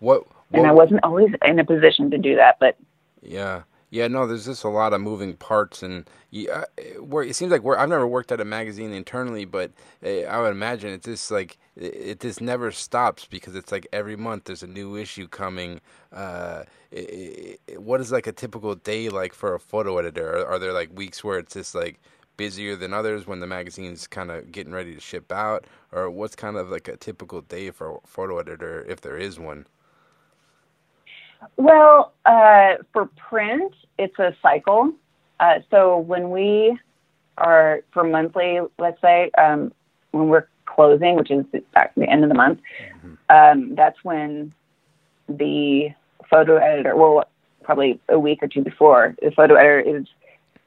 [0.00, 0.24] What?
[0.54, 2.56] and I wasn't always in a position to do that.
[2.58, 2.76] But
[3.24, 3.62] Yeah.
[3.90, 6.64] Yeah, no, there's just a lot of moving parts, and yeah,
[6.98, 9.70] where it seems like I've never worked at a magazine internally, but
[10.04, 13.86] uh, I would imagine it's just like it, it, just never stops because it's like
[13.92, 15.80] every month there's a new issue coming.
[16.12, 20.38] Uh, it, what is like a typical day like for a photo editor?
[20.40, 22.00] Are, are there like weeks where it's just like
[22.36, 26.34] busier than others when the magazine's kind of getting ready to ship out, or what's
[26.34, 29.66] kind of like a typical day for a photo editor if there is one?
[31.56, 34.92] Well, uh, for print, it's a cycle.
[35.40, 36.78] Uh, so when we
[37.38, 39.72] are for monthly, let's say, um,
[40.12, 42.60] when we're closing, which is at the end of the month,
[43.04, 43.14] mm-hmm.
[43.28, 44.52] um, that's when
[45.28, 45.88] the
[46.30, 47.24] photo editor, well,
[47.62, 50.06] probably a week or two before, the photo editor is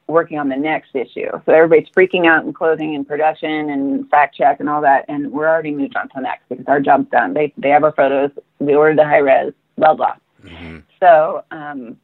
[0.07, 1.29] working on the next issue.
[1.45, 5.31] So everybody's freaking out in clothing and production and fact check and all that, and
[5.31, 7.33] we're already moved on to the next because our job's done.
[7.33, 10.15] They they have our photos, we ordered the high res, blah blah.
[10.47, 10.79] Mm-hmm.
[10.99, 11.97] So, um,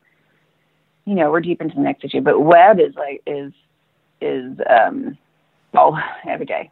[1.05, 3.51] you know, we're deep into the next issue, but web is like is
[4.21, 5.17] is um,
[5.73, 6.69] oh every day.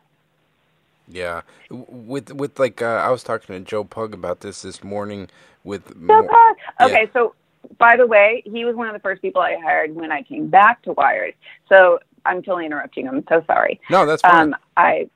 [1.08, 5.30] Yeah, with with like uh, I was talking to Joe Pug about this this morning.
[5.64, 6.90] With Joe more, Pug.
[6.90, 7.14] Okay, yeah.
[7.14, 7.36] so
[7.78, 10.48] by the way, he was one of the first people I hired when I came
[10.48, 11.34] back to Wired.
[11.68, 13.08] So I'm totally interrupting.
[13.08, 13.80] I'm so sorry.
[13.90, 14.54] No, that's fine.
[14.54, 15.10] Um, I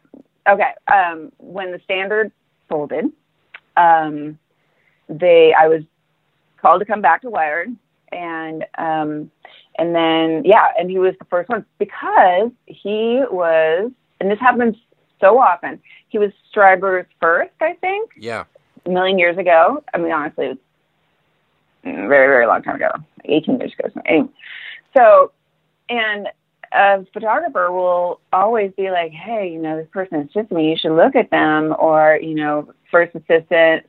[0.50, 0.72] okay.
[0.88, 2.32] Um, when the standard
[2.68, 3.12] folded,
[3.78, 4.38] um,
[5.08, 5.84] they I was
[6.66, 7.76] called to come back to Wired,
[8.12, 9.32] and um,
[9.78, 14.76] and then yeah, and he was the first one because he was, and this happens
[15.22, 15.80] so often.
[16.10, 18.12] He was Stryber's first, I think.
[18.18, 18.46] Yeah.
[18.86, 19.84] A million years ago.
[19.94, 20.58] I mean, honestly, it was
[21.84, 22.92] a very very long time ago,
[23.26, 24.02] 18 years ago.
[24.08, 24.30] Anyway,
[24.98, 25.32] so
[25.90, 26.28] and
[26.72, 30.72] a photographer will always be like, hey, you know, this person is just me.
[30.72, 33.86] You should look at them, or you know, first assistant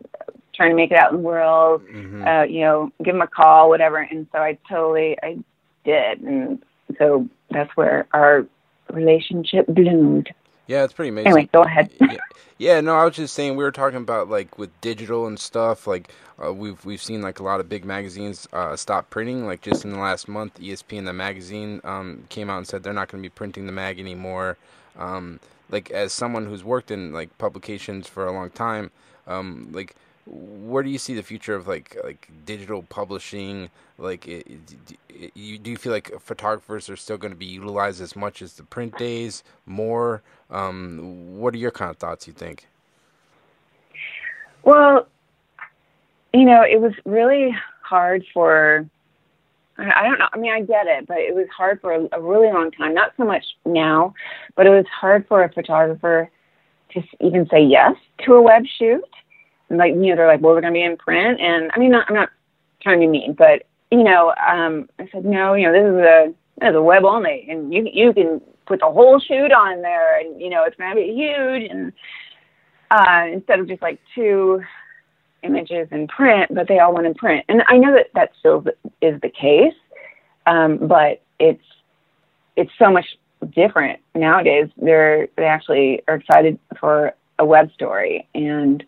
[0.56, 2.26] trying to make it out in the world, mm-hmm.
[2.26, 3.98] uh, you know, give them a call, whatever.
[3.98, 5.38] And so I totally, I
[5.84, 6.20] did.
[6.20, 6.62] And
[6.98, 8.46] so that's where our
[8.92, 10.30] relationship bloomed.
[10.66, 11.28] Yeah, it's pretty amazing.
[11.28, 11.90] Anyway, go ahead.
[12.00, 12.16] yeah,
[12.58, 15.86] yeah, no, I was just saying we were talking about like with digital and stuff.
[15.86, 16.10] Like
[16.44, 19.46] uh, we've we've seen like a lot of big magazines uh, stop printing.
[19.46, 22.82] Like just in the last month, ESP ESPN the magazine um, came out and said
[22.82, 24.56] they're not going to be printing the mag anymore.
[24.98, 25.38] Um,
[25.70, 28.90] like as someone who's worked in like publications for a long time,
[29.26, 29.94] um, like
[30.26, 33.70] where do you see the future of like like digital publishing?
[33.98, 34.46] Like, it,
[35.08, 38.42] it, you do you feel like photographers are still going to be utilized as much
[38.42, 39.42] as the print days?
[39.64, 40.22] More?
[40.50, 42.26] Um, what are your kind of thoughts?
[42.26, 42.66] You think?
[44.64, 45.06] Well,
[46.34, 48.86] you know, it was really hard for.
[49.78, 50.28] I don't know.
[50.32, 52.94] I mean, I get it, but it was hard for a, a really long time.
[52.94, 54.14] Not so much now,
[54.56, 56.30] but it was hard for a photographer
[56.92, 59.04] to even say yes to a web shoot
[59.70, 61.90] like you know they're like well we're going to be in print and i mean
[61.90, 62.30] not, i'm not
[62.82, 65.96] trying to be mean but you know um i said no you know this is
[65.96, 69.82] a this is a web only and you you can put the whole shoot on
[69.82, 71.92] there and you know it's going to be huge and
[72.90, 74.60] uh instead of just like two
[75.42, 77.44] images in print but they all went in print.
[77.48, 78.64] And i know that that still
[79.00, 79.74] is the case
[80.46, 81.62] um but it's
[82.56, 83.04] it's so much
[83.54, 84.68] different nowadays.
[84.76, 88.82] They're they actually are excited for a web story and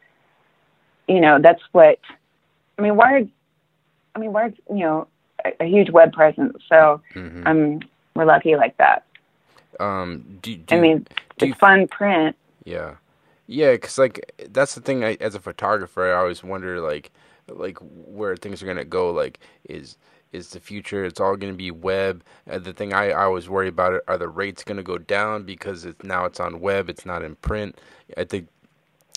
[1.08, 1.98] you know, that's what,
[2.78, 3.28] I mean, Wired,
[4.14, 5.08] I mean, Wired's, you know,
[5.44, 6.56] a, a huge web presence.
[6.68, 7.46] So mm-hmm.
[7.46, 7.80] um,
[8.14, 9.04] we're lucky like that.
[9.80, 10.98] Um, do, do I mean,
[11.38, 12.36] do it's you, fun print.
[12.64, 12.94] Yeah.
[13.50, 15.04] Yeah, because like that's the thing.
[15.04, 17.10] I, as a photographer, I always wonder like,
[17.48, 19.10] like where things are gonna go.
[19.10, 19.96] Like, is
[20.32, 21.06] is the future?
[21.06, 22.22] It's all gonna be web.
[22.50, 25.44] Uh, the thing I, I always worry about it are the rates gonna go down
[25.44, 26.90] because it's now it's on web.
[26.90, 27.80] It's not in print.
[28.18, 28.48] I think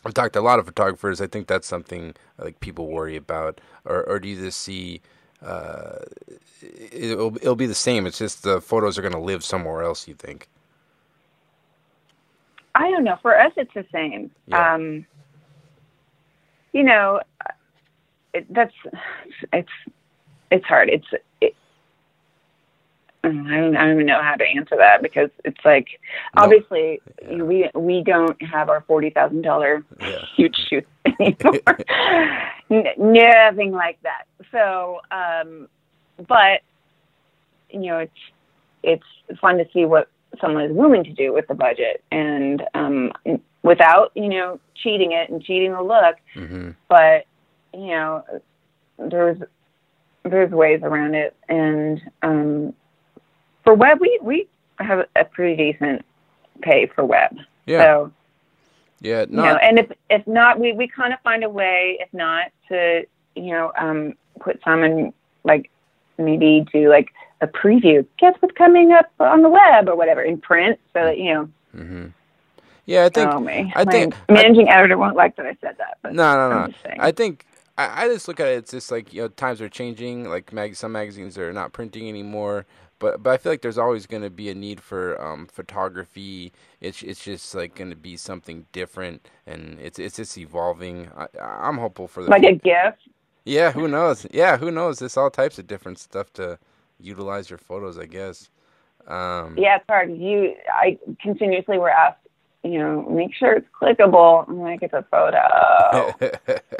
[0.05, 1.21] I've talked to a lot of photographers.
[1.21, 5.01] I think that's something like people worry about, or or do you just see
[5.43, 5.99] uh,
[6.91, 8.05] it'll it'll be the same?
[8.07, 10.07] It's just the photos are going to live somewhere else.
[10.07, 10.49] You think?
[12.75, 13.17] I don't know.
[13.21, 14.31] For us, it's the same.
[14.47, 14.73] Yeah.
[14.75, 15.05] Um,
[16.73, 17.21] you know,
[18.33, 18.73] it, that's
[19.53, 19.69] it's
[20.51, 20.89] it's hard.
[20.89, 21.25] It's it,
[23.23, 25.87] I don't, I don't even know how to answer that because it's like
[26.35, 26.43] no.
[26.43, 27.43] obviously yeah.
[27.43, 29.83] we we don't have our forty thousand dollar
[30.35, 30.87] huge shoot
[31.19, 31.77] anymore.
[32.71, 34.23] N- nothing like that.
[34.51, 35.67] So, um,
[36.27, 36.61] but
[37.69, 38.13] you know, it's
[38.83, 43.11] it's fun to see what someone is willing to do with the budget and um,
[43.61, 46.15] without you know cheating it and cheating the look.
[46.35, 46.71] Mm-hmm.
[46.89, 47.25] But
[47.73, 48.23] you know,
[48.97, 49.37] there's
[50.23, 52.73] there's ways around it and um
[53.63, 54.47] for web, we we
[54.79, 56.05] have a pretty decent
[56.61, 57.37] pay for web.
[57.65, 57.83] Yeah.
[57.83, 58.11] So,
[59.01, 59.25] yeah.
[59.29, 59.45] Not...
[59.45, 61.97] You know, and if if not, we we kind of find a way.
[61.99, 65.69] If not, to you know, um, put some in like
[66.17, 67.09] maybe do like
[67.41, 68.05] a preview.
[68.19, 71.49] Guess what's coming up on the web or whatever in print, so that you know.
[71.75, 72.07] Mm-hmm.
[72.85, 73.31] Yeah, I think.
[73.31, 73.71] Oh, me.
[73.75, 75.97] I think managing I, editor won't like that I said that.
[76.01, 76.73] But no, no, no.
[76.99, 77.45] I think
[77.77, 78.57] I, I just look at it.
[78.57, 80.27] It's just like you know, times are changing.
[80.27, 82.65] Like mag- some magazines are not printing anymore
[83.01, 86.53] but but I feel like there's always going to be a need for um, photography.
[86.79, 91.09] It's it's just like going to be something different, and it's it's just evolving.
[91.17, 93.09] I, I'm hopeful for the like a gift.
[93.43, 94.27] Yeah, who knows?
[94.31, 94.99] Yeah, who knows?
[94.99, 96.59] There's all types of different stuff to
[96.99, 98.51] utilize your photos, I guess.
[99.07, 100.15] Um, yeah, it's hard.
[100.15, 102.19] You, I continuously were asked,
[102.63, 104.47] you know, make sure it's clickable.
[104.47, 105.39] I'm like, it's a photo.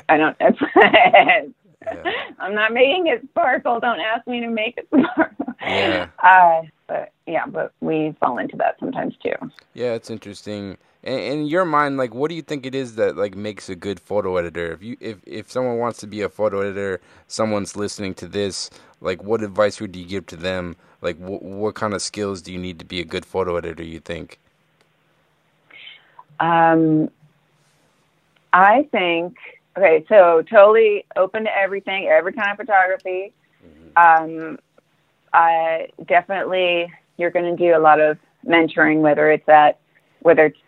[0.08, 0.38] I don't.
[0.40, 0.60] It's,
[1.86, 2.12] yeah.
[2.40, 3.80] I'm not making it sparkle.
[3.80, 5.51] Don't ask me to make it sparkle.
[5.62, 6.08] Yeah.
[6.22, 9.36] Uh, but yeah, but we fall into that sometimes too.
[9.74, 10.78] Yeah, it's interesting.
[11.04, 13.76] And in your mind, like, what do you think it is that like makes a
[13.76, 14.72] good photo editor?
[14.72, 18.70] If you if if someone wants to be a photo editor, someone's listening to this,
[19.00, 20.76] like, what advice would you give to them?
[21.02, 23.84] Like, wh- what kind of skills do you need to be a good photo editor?
[23.84, 24.40] You think?
[26.40, 27.10] Um,
[28.54, 29.38] I think
[29.78, 33.34] Okay, so totally open to everything, every kind of photography.
[33.66, 34.24] Mm-hmm.
[34.26, 34.60] Um,
[35.34, 39.80] I definitely you're going to do a lot of mentoring, whether it's at
[40.22, 40.60] whether it's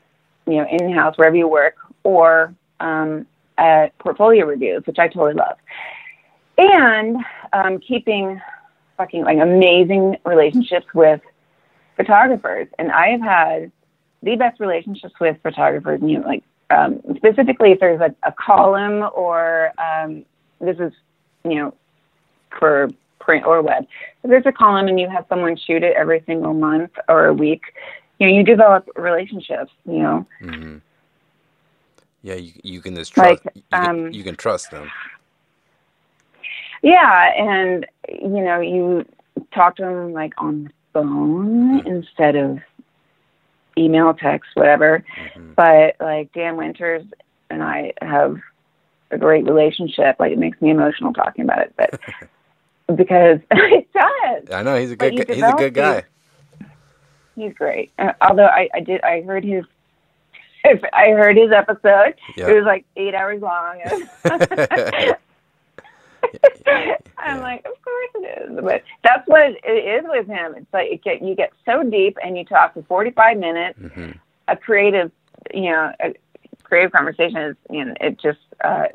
[0.46, 3.26] you know in house wherever you work or um,
[3.58, 5.58] at portfolio reviews, which I totally love,
[6.58, 7.18] and
[7.54, 8.42] um, keeping
[8.98, 11.22] fucking like amazing relationships with
[11.96, 12.68] photographers.
[12.78, 13.72] And I have had
[14.22, 19.10] the best relationships with photographers, you know, like um, specifically if there's a, a column
[19.14, 20.26] or um,
[20.60, 20.94] this is,
[21.44, 21.74] you know,
[22.60, 22.90] for
[23.24, 23.86] print or web.
[24.24, 27.34] If there's a column and you have someone shoot it every single month or a
[27.34, 27.62] week,
[28.20, 30.28] you know, you develop relationships, you know.
[30.42, 30.78] Mm-hmm.
[32.22, 34.90] Yeah, you, you can just trust, like, you, can, um, you can trust them.
[36.82, 39.06] Yeah, and, you know, you
[39.54, 41.88] talk to them like on the phone mm-hmm.
[41.88, 42.60] instead of
[43.78, 45.04] email, text, whatever.
[45.18, 45.54] Mm-hmm.
[45.54, 47.04] But like Dan Winters
[47.50, 48.38] and I have
[49.12, 50.18] a great relationship.
[50.20, 52.00] Like it makes me emotional talking about it, but
[52.88, 54.52] because it does.
[54.52, 55.14] I know he's a good.
[55.30, 56.04] He's a good guy.
[57.36, 57.92] He's great.
[57.98, 59.66] Uh, although I, I did, I heard his.
[60.94, 62.16] I heard his episode.
[62.38, 62.50] Yep.
[62.50, 63.82] It was like eight hours long.
[67.18, 70.56] I'm like, of course it is, but that's what it is with him.
[70.56, 73.80] It's like it get, you get so deep and you talk for 45 minutes.
[73.80, 74.12] Mm-hmm.
[74.48, 75.12] A creative,
[75.54, 76.14] you know, a
[76.64, 78.86] creative conversation is, you know, it just, uh,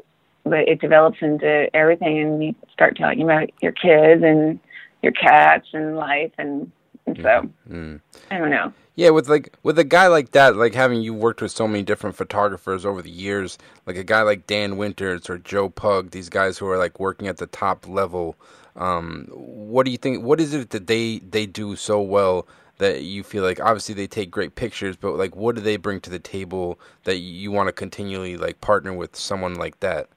[0.49, 4.59] but it develops into everything, and you start talking about your kids and
[5.03, 6.71] your cats and life, and,
[7.07, 7.97] and so mm-hmm.
[8.31, 8.73] I don't know.
[8.99, 11.85] Yeah, with like with a guy like that, like having you worked with so many
[11.85, 13.57] different photographers over the years,
[13.87, 17.29] like a guy like Dan Winters or Joe Pug, these guys who are like working
[17.29, 18.35] at the top level.
[18.75, 20.25] Um, what do you think?
[20.25, 23.61] What is it that they they do so well that you feel like?
[23.61, 27.19] Obviously, they take great pictures, but like, what do they bring to the table that
[27.19, 30.09] you want to continually like partner with someone like that?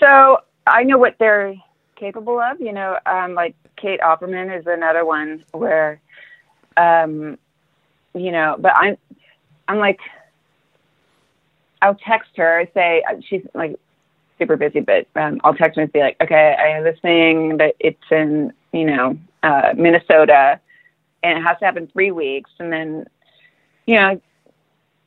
[0.00, 1.54] So I know what they're
[1.96, 2.60] capable of.
[2.60, 6.00] You know, um, like Kate Opperman is another one where
[6.76, 7.38] um,
[8.14, 8.96] you know, but I'm,
[9.66, 10.00] I'm like,
[11.82, 13.78] I'll text her, I say uh, she's like
[14.38, 17.58] super busy, but um, I'll text her and be like, okay, I have this thing
[17.58, 20.60] that it's in, you know, uh, Minnesota,
[21.22, 23.06] and it has to happen three weeks, and then,
[23.86, 24.20] you know,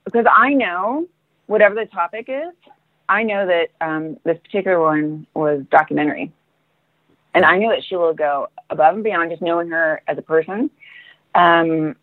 [0.05, 1.07] because I know
[1.47, 2.53] whatever the topic is,
[3.11, 6.31] I know that um, this particular one was documentary,
[7.33, 10.21] and I know that she will go above and beyond just knowing her as a
[10.21, 10.71] person
[11.35, 11.97] um,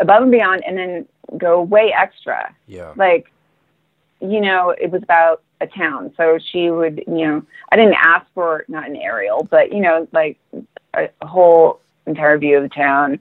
[0.00, 2.54] above and beyond, and then go way extra.
[2.68, 2.92] Yeah.
[2.94, 3.32] Like,
[4.20, 6.12] you know, it was about a town.
[6.16, 7.42] So she would, you know,
[7.72, 10.38] I didn't ask for not an aerial, but you know, like
[10.94, 13.18] a, whole entire view of the town.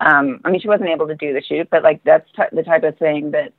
[0.00, 2.62] Um, I mean, she wasn't able to do the shoot, but like that's t- the
[2.62, 3.52] type of thing that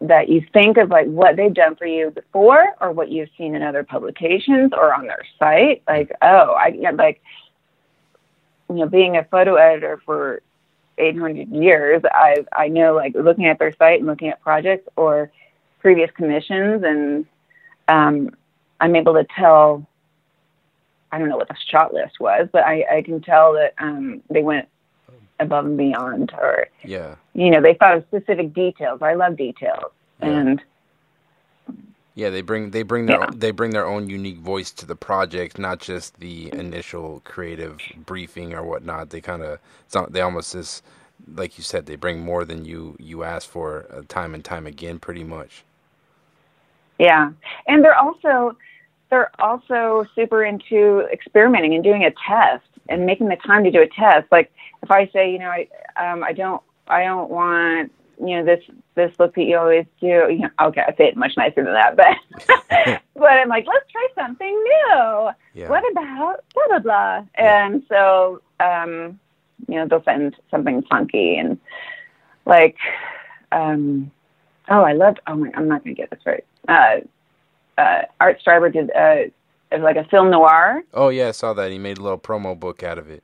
[0.00, 3.54] that you think of like what they've done for you before or what you've seen
[3.54, 5.82] in other publications or on their site.
[5.88, 7.22] Like, oh, I like
[8.68, 10.42] you know, being a photo editor for
[11.00, 15.32] 800 years, I I know like looking at their site and looking at projects or
[15.80, 17.26] previous commissions, and
[17.88, 18.30] um,
[18.80, 19.86] I'm able to tell.
[21.12, 24.22] I don't know what the shot list was, but I, I can tell that um,
[24.30, 24.68] they went
[25.40, 29.02] above and beyond, or yeah, you know, they thought of specific details.
[29.02, 30.28] I love details, yeah.
[30.28, 30.62] and
[32.14, 33.26] yeah, they bring they bring their yeah.
[33.26, 37.80] own, they bring their own unique voice to the project, not just the initial creative
[38.04, 39.10] briefing or whatnot.
[39.10, 39.58] They kind of
[40.10, 40.84] they almost just
[41.34, 44.66] like you said, they bring more than you you ask for uh, time and time
[44.66, 45.64] again, pretty much.
[46.98, 47.32] Yeah,
[47.66, 48.56] and they're also
[49.08, 53.82] they're also super into experimenting and doing a test and making the time to do
[53.82, 54.30] a test.
[54.30, 54.52] Like
[54.82, 58.62] if I say, you know, I um, I don't I don't want you know this
[58.94, 60.06] this look that you always do.
[60.06, 63.90] You know, okay, I say it much nicer than that, but but I'm like, let's
[63.90, 65.30] try something new.
[65.54, 65.68] Yeah.
[65.68, 67.24] What about blah blah blah?
[67.38, 67.66] Yeah.
[67.66, 69.18] And so um,
[69.68, 71.58] you know they'll send something funky and
[72.46, 72.76] like
[73.52, 74.10] um,
[74.68, 76.44] oh I loved oh my I'm not gonna get this right.
[76.68, 77.00] Uh,
[77.80, 79.30] uh, Art Streiber did uh,
[79.78, 80.82] like a film noir.
[80.94, 81.70] Oh yeah, I saw that.
[81.70, 83.22] He made a little promo book out of it.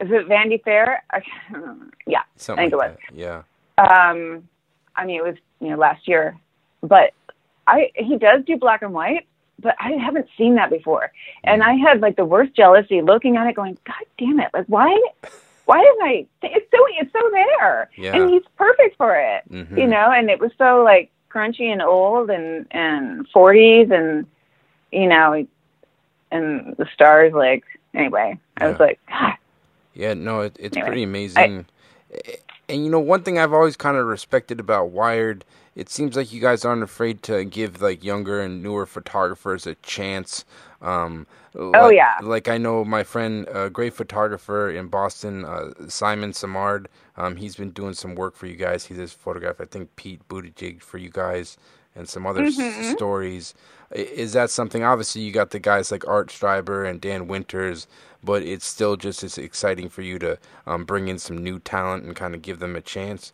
[0.00, 1.02] Is it Vanity Fair?
[2.06, 2.98] yeah, Something I think like it was.
[3.10, 3.42] That.
[3.78, 4.10] Yeah.
[4.10, 4.48] Um,
[4.94, 6.38] I mean, it was you know last year,
[6.82, 7.12] but
[7.66, 9.26] I he does do black and white,
[9.58, 11.12] but I haven't seen that before,
[11.44, 14.50] and I had like the worst jealousy looking at it, going, God damn it!
[14.52, 14.98] Like why?
[15.66, 16.26] Why didn't I?
[16.42, 18.16] It's so it's so there, yeah.
[18.16, 19.76] and he's perfect for it, mm-hmm.
[19.76, 20.12] you know.
[20.12, 24.26] And it was so like crunchy and old and and 40s and
[24.92, 25.46] you know
[26.36, 27.64] and the stars like
[27.94, 29.34] anyway i was like God.
[29.94, 31.66] yeah no it, it's anyway, pretty amazing
[32.12, 36.16] I, and you know one thing i've always kind of respected about wired it seems
[36.16, 40.44] like you guys aren't afraid to give like younger and newer photographers a chance
[40.82, 42.18] um, oh like, yeah.
[42.22, 46.88] Like I know my friend, a great photographer in Boston, uh, Simon Simard.
[47.16, 48.86] Um, he's been doing some work for you guys.
[48.86, 51.56] He just photographed, I think, Pete Buttigieg for you guys,
[51.94, 52.60] and some other mm-hmm.
[52.60, 53.54] s- stories.
[53.92, 54.82] Is that something?
[54.82, 57.86] Obviously, you got the guys like Art Streiber and Dan Winters,
[58.22, 62.04] but it's still just as exciting for you to um, bring in some new talent
[62.04, 63.32] and kind of give them a chance.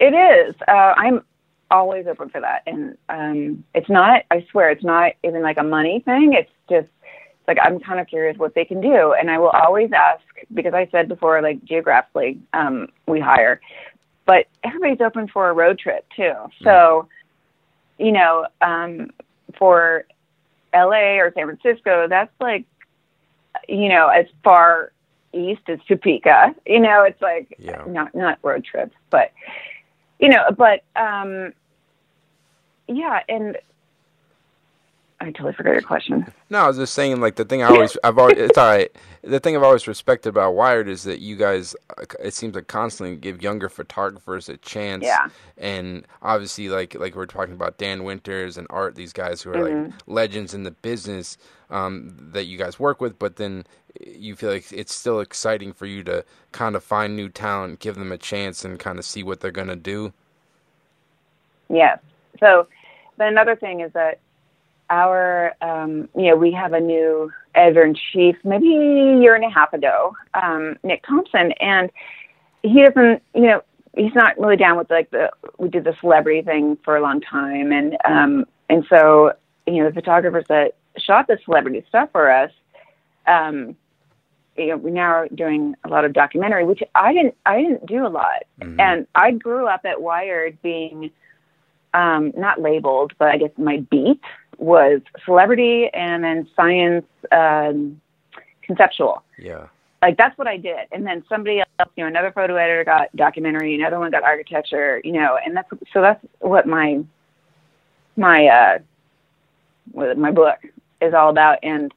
[0.00, 0.54] It is.
[0.66, 1.22] Uh, I'm
[1.70, 2.62] always open for that.
[2.66, 6.32] And um, it's not, I swear, it's not even like a money thing.
[6.32, 6.88] It's just
[7.46, 9.12] like I'm kind of curious what they can do.
[9.12, 13.60] And I will always ask, because I said before, like geographically, um, we hire,
[14.24, 16.32] but everybody's open for a road trip too.
[16.62, 17.08] So,
[17.98, 19.10] you know, um,
[19.58, 20.04] for
[20.74, 22.64] LA or San Francisco, that's like,
[23.68, 24.92] you know, as far
[25.34, 26.54] east as Topeka.
[26.66, 27.84] You know, it's like yeah.
[27.86, 29.32] not not road trips, but
[30.18, 31.52] you know, but um,
[32.88, 33.56] yeah, and
[35.20, 36.26] I totally forgot your question.
[36.50, 38.90] No, I was just saying, like the thing I always, I've always, it's all right.
[39.22, 41.74] The thing I've always respected about Wired is that you guys,
[42.20, 45.04] it seems like constantly give younger photographers a chance.
[45.04, 45.28] Yeah.
[45.56, 49.54] And obviously, like like we're talking about Dan Winters and Art, these guys who are
[49.54, 49.84] mm-hmm.
[49.84, 51.38] like legends in the business
[51.70, 53.64] um, that you guys work with, but then
[54.04, 57.94] you feel like it's still exciting for you to kind of find new talent, give
[57.94, 60.12] them a chance, and kind of see what they're gonna do.
[61.70, 61.98] Yes.
[62.40, 62.66] So,
[63.16, 64.18] but another thing is that
[64.90, 69.44] our, um, you know, we have a new editor in chief, maybe a year and
[69.44, 71.90] a half ago, um, Nick Thompson, and
[72.62, 73.62] he doesn't, you know,
[73.96, 77.20] he's not really down with like the we did the celebrity thing for a long
[77.20, 79.32] time, and um, and so
[79.66, 82.50] you know the photographers that shot the celebrity stuff for us,
[83.26, 83.76] um,
[84.56, 87.86] you know, we now are doing a lot of documentary, which I didn't I didn't
[87.86, 88.80] do a lot, mm-hmm.
[88.80, 91.10] and I grew up at Wired being
[91.94, 94.20] um, not labeled, but I guess my beat
[94.58, 98.00] was celebrity and then science um,
[98.62, 99.22] conceptual.
[99.38, 99.68] Yeah.
[100.02, 100.86] Like that's what I did.
[100.92, 105.00] And then somebody else, you know, another photo editor got documentary, another one got architecture,
[105.02, 107.02] you know, and that's so that's what my
[108.16, 108.78] my uh
[109.92, 110.58] what my book
[111.00, 111.92] is all about and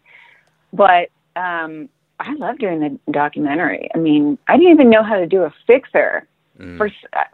[0.71, 1.89] but um
[2.19, 3.89] I love doing the documentary.
[3.93, 6.27] I mean, I didn't even know how to do a fixer
[6.59, 6.77] Mm.
[6.77, 6.89] for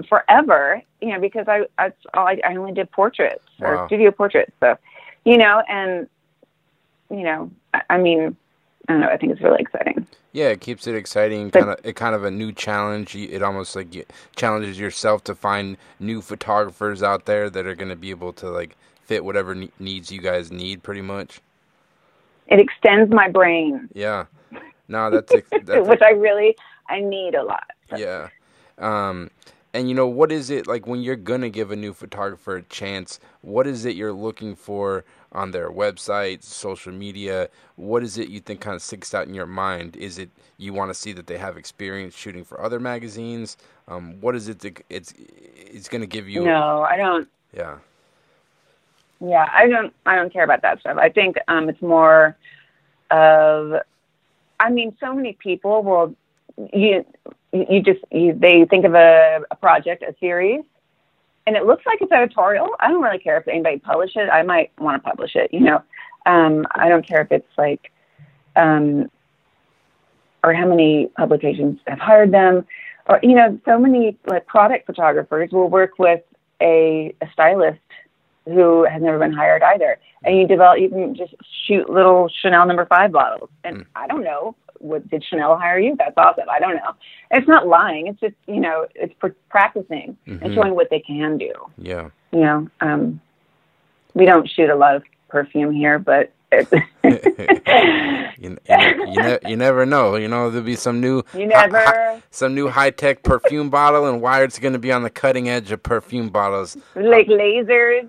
[0.10, 1.92] forever, you know, because I I,
[2.44, 3.84] I only did portraits Wow.
[3.84, 4.52] or studio portraits.
[4.60, 4.78] So,
[5.26, 6.08] you know, and
[7.10, 8.36] you know, I, I mean,
[8.88, 9.08] I don't know.
[9.08, 10.06] I think it's really exciting.
[10.34, 11.50] Yeah, it keeps it exciting.
[11.50, 13.16] But- Kind of, it kind of a new challenge.
[13.16, 14.04] It almost like you,
[14.36, 18.50] challenges yourself to find new photographers out there that are going to be able to
[18.50, 21.40] like fit whatever ne- needs you guys need, pretty much.
[22.48, 24.26] It extends my brain, Yeah.
[24.90, 26.58] No, that's ex- that's which I really
[26.90, 27.64] I need a lot.
[27.96, 28.28] Yeah.
[28.78, 29.30] Um,
[29.74, 32.62] and you know what is it like when you're gonna give a new photographer a
[32.64, 33.20] chance?
[33.42, 37.50] What is it you're looking for on their website, social media?
[37.76, 39.96] What is it you think kind of sticks out in your mind?
[39.96, 43.58] Is it you want to see that they have experience shooting for other magazines?
[43.88, 46.46] Um, what is it that it's it's gonna give you?
[46.46, 47.28] No, I don't.
[47.56, 47.78] Yeah.
[49.20, 49.94] Yeah, I don't.
[50.06, 50.98] I don't care about that stuff.
[50.98, 52.38] I think um, it's more
[53.10, 53.74] of.
[54.60, 56.16] I mean, so many people will.
[56.72, 57.06] You
[57.54, 60.64] you just you, they think of a, a project, a series,
[61.46, 62.70] and it looks like it's editorial.
[62.80, 64.30] I don't really care if anybody publishes it.
[64.30, 65.54] I might want to publish it.
[65.54, 65.84] You know,
[66.26, 67.92] um, I don't care if it's like,
[68.56, 69.10] um,
[70.44, 72.66] or how many publications have hired them,
[73.08, 76.22] or you know, so many like product photographers will work with
[76.62, 77.80] a, a stylist
[78.46, 79.98] who has never been hired either.
[80.24, 81.34] And you develop, you can just
[81.66, 83.50] shoot little Chanel number five bottles.
[83.64, 83.86] And mm.
[83.96, 85.96] I don't know, what did Chanel hire you?
[85.98, 86.50] That's awesome.
[86.50, 86.94] I don't know.
[87.32, 88.08] It's not lying.
[88.08, 89.14] It's just, you know, it's
[89.50, 90.44] practicing mm-hmm.
[90.44, 91.54] and showing what they can do.
[91.78, 92.10] Yeah.
[92.32, 93.22] You know, um,
[94.14, 96.68] we don't shoot a lot of perfume here, but you,
[98.38, 100.16] you, you, ne- you, never know.
[100.16, 104.06] You know, there'll be some new, you never, hi- some new high tech perfume bottle,
[104.06, 108.08] and Wired's going to be on the cutting edge of perfume bottles, like lasers.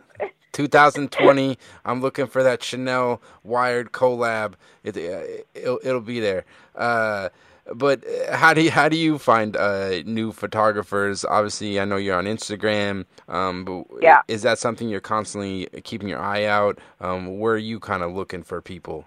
[0.54, 1.58] 2020.
[1.84, 4.54] I'm looking for that Chanel Wired collab.
[4.82, 6.46] It, will it'll be there.
[6.74, 7.28] Uh,
[7.74, 11.24] but uh, how do you, how do you find uh, new photographers?
[11.24, 13.04] Obviously, I know you're on Instagram.
[13.28, 14.22] Um, but yeah.
[14.28, 16.78] is that something you're constantly keeping your eye out?
[17.00, 19.06] Um, where are you kind of looking for people?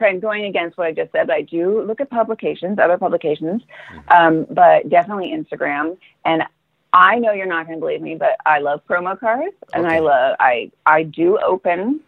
[0.00, 1.28] I'm going against what I just said.
[1.28, 3.62] I do look at publications, other publications,
[4.08, 5.96] um, but definitely Instagram.
[6.24, 6.44] And
[6.92, 9.96] I know you're not going to believe me, but I love promo cards, and okay.
[9.96, 12.00] I love I I do open.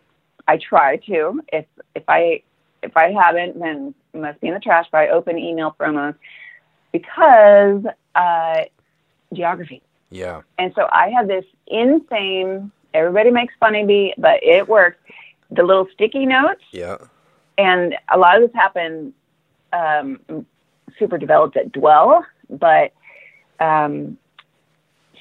[0.48, 1.40] I try to.
[1.52, 2.42] If if I
[2.82, 4.86] if I haven't, then it must be in the trash.
[4.90, 6.14] But I open email promos
[6.92, 8.62] because uh,
[9.32, 9.82] geography.
[10.10, 10.42] Yeah.
[10.58, 12.72] And so I have this insane.
[12.94, 14.98] Everybody makes fun of me, but it works.
[15.50, 16.62] The little sticky notes.
[16.72, 16.96] Yeah.
[17.58, 19.12] And a lot of this happened
[19.72, 20.20] um,
[20.98, 22.92] super developed at Dwell, but
[23.60, 24.16] um,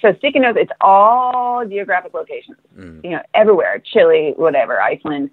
[0.01, 0.57] so sticky notes.
[0.61, 2.57] It's all geographic locations.
[2.77, 3.03] Mm.
[3.03, 3.81] You know, everywhere.
[3.83, 5.31] Chile, whatever, Iceland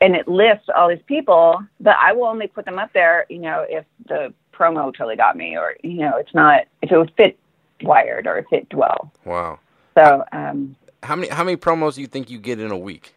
[0.00, 3.38] and it lists all these people, but I will only put them up there, you
[3.38, 7.12] know, if the promo totally got me or, you know, it's not, if it would
[7.16, 7.38] fit
[7.82, 9.10] Wired or fit Dwell.
[9.24, 9.58] Wow.
[9.96, 13.14] So, um, how many, how many promos do you think you get in a week?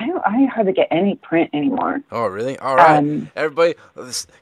[0.00, 2.00] I don't, I hardly get any print anymore.
[2.12, 2.58] Oh, really?
[2.58, 3.74] All right, um, everybody,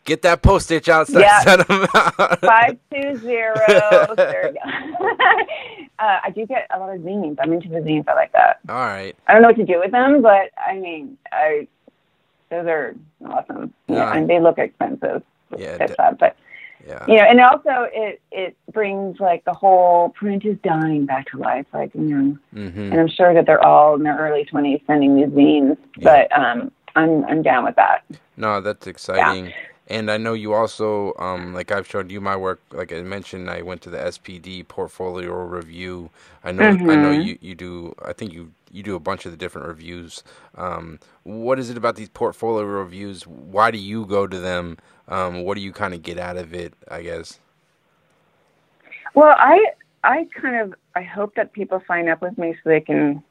[0.04, 1.08] get that postage out.
[1.08, 1.62] Yeah,
[2.42, 3.54] five two zero.
[4.16, 5.08] there we go.
[5.98, 7.36] uh, I do get a lot of zines.
[7.40, 8.06] I'm into the zines.
[8.08, 8.60] I like that.
[8.68, 9.16] All right.
[9.26, 11.68] I don't know what to do with them, but I mean, I
[12.50, 12.94] those are
[13.24, 13.72] awesome.
[13.88, 15.22] Yeah, and they look expensive.
[15.56, 16.36] Yeah, it's sad, but
[16.86, 17.04] yeah.
[17.06, 21.38] You know, and also it it brings like the whole print is dying back to
[21.38, 21.66] life.
[21.72, 22.92] Like you know, mm-hmm.
[22.92, 26.26] and I'm sure that they're all in their early 20s sending these zines, yeah.
[26.28, 28.04] but um, I'm I'm down with that.
[28.36, 29.46] No, that's exciting.
[29.46, 29.52] Yeah.
[29.88, 32.60] And I know you also, um, like I've showed you my work.
[32.72, 36.10] Like I mentioned, I went to the SPD portfolio review.
[36.42, 36.90] I know, mm-hmm.
[36.90, 37.20] I know mm-hmm.
[37.22, 37.94] you, you do.
[38.04, 40.24] I think you you do a bunch of the different reviews.
[40.56, 43.26] Um, what is it about these portfolio reviews?
[43.26, 44.76] Why do you go to them?
[45.06, 46.74] Um, what do you kind of get out of it?
[46.88, 47.38] I guess.
[49.14, 49.66] Well, I
[50.02, 53.22] I kind of I hope that people sign up with me so they can,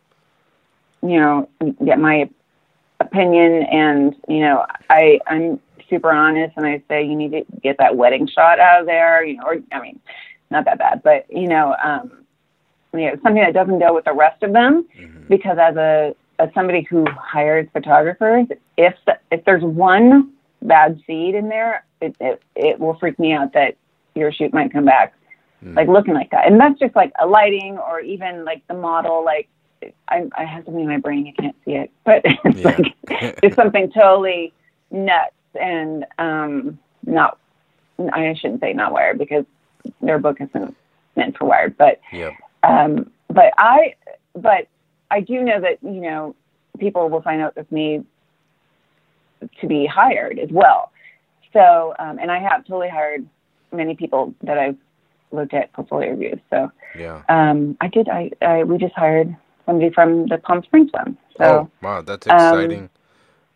[1.04, 1.50] you know,
[1.84, 2.30] get my
[3.02, 5.60] opinion and you know I I'm
[5.90, 9.24] super honest and I say you need to get that wedding shot out of there,
[9.24, 10.00] you know, or I mean,
[10.52, 12.26] not that bad, but you know, um,
[12.94, 15.28] you know, something that doesn't go with the rest of them, mm-hmm.
[15.28, 20.32] because as a as somebody who hires photographers, if the, if there's one
[20.62, 23.76] bad seed in there, it, it it will freak me out that
[24.16, 25.14] your shoot might come back
[25.64, 25.76] mm-hmm.
[25.76, 29.24] like looking like that, and that's just like a lighting or even like the model,
[29.24, 29.48] like.
[30.08, 32.66] I, I have something in my brain, you can't see it, but it's yeah.
[32.66, 32.96] like
[33.44, 34.52] it's something totally
[34.90, 37.38] nuts and um, not
[38.00, 39.46] I shouldn't say not Wired because
[40.02, 40.76] their book isn't
[41.16, 42.32] meant for Wired, but yeah.
[42.64, 43.96] um, but I
[44.36, 44.68] but
[45.12, 46.36] I do know that you know
[46.80, 48.04] people will find out with me
[49.62, 50.92] to be hired as well.
[51.54, 53.28] So um, and I have totally hired
[53.72, 54.78] many people that I've
[55.32, 56.40] looked at portfolio reviews.
[56.50, 58.10] So yeah, um, I did.
[58.10, 59.36] I, I we just hired
[59.66, 61.18] somebody from the Palm Springs one.
[61.38, 62.90] So oh, wow, that's exciting.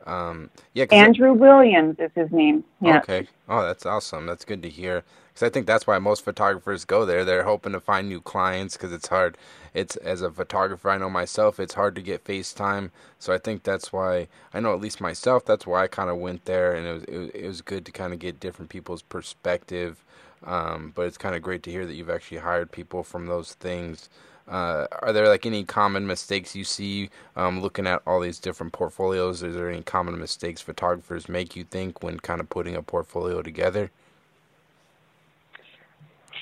[0.08, 2.66] Um, yeah, Andrew Williams is his name.
[2.82, 3.04] Yeah.
[3.04, 3.28] Okay.
[3.50, 4.26] Oh, that's awesome.
[4.28, 5.04] That's good to hear.
[5.30, 7.26] Because I think that's why most photographers go there.
[7.26, 9.38] They're hoping to find new clients because it's hard.
[9.74, 12.92] It's as a photographer, I know myself, it's hard to get FaceTime.
[13.20, 15.46] So I think that's why I know at least myself.
[15.46, 17.94] That's why I kind of went there, and it was it, it was good to
[17.94, 20.04] kind of get different people's perspective.
[20.46, 23.54] Um, but it's kind of great to hear that you've actually hired people from those
[23.54, 24.10] things.
[24.50, 28.74] Uh, are there like any common mistakes you see um, looking at all these different
[28.74, 29.44] portfolios?
[29.44, 33.44] Is there any common mistakes photographers make you think when kind of putting a portfolio
[33.44, 33.92] together?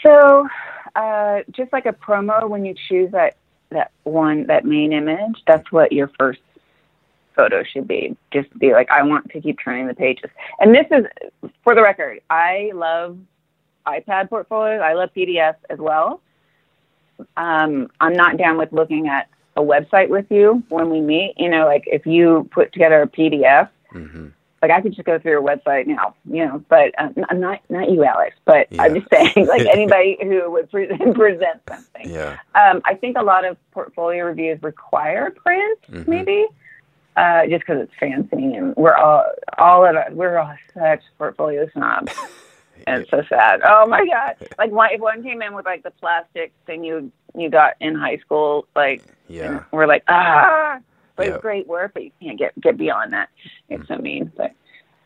[0.01, 0.47] So,
[0.95, 3.35] uh, just like a promo, when you choose that
[3.71, 6.39] that one that main image, that's what your first
[7.35, 8.15] photo should be.
[8.31, 10.31] Just be like, I want to keep turning the pages.
[10.59, 11.05] And this is,
[11.63, 13.17] for the record, I love
[13.85, 14.81] iPad portfolios.
[14.81, 16.21] I love PDFs as well
[17.35, 21.33] um, I'm not down with looking at a website with you when we meet.
[21.37, 24.27] You know, like if you put together a PDF, mm-hmm.
[24.61, 27.61] like I could just go through your website now, you know, but um, I'm not
[27.69, 28.83] not you, Alex, but Yeah.
[28.83, 32.09] I'm just saying, like anybody who would present, present something.
[32.09, 32.37] Yeah.
[32.55, 36.07] Um, I think a lot of portfolio reviews require print, Mhm.
[36.07, 36.45] maybe,
[37.15, 39.25] uh, just because it's fancy, and we're all
[39.57, 42.13] all of us we're all such portfolio snobs.
[42.85, 43.61] And it's so sad.
[43.65, 44.35] Oh my god!
[44.57, 47.95] Like, one, if one came in with like the plastic thing you you got in
[47.95, 49.63] high school, like Yeah.
[49.71, 50.79] we're like, ah,
[51.15, 53.29] but it's great work, but you can't get get beyond that.
[53.69, 54.51] It's so mean, but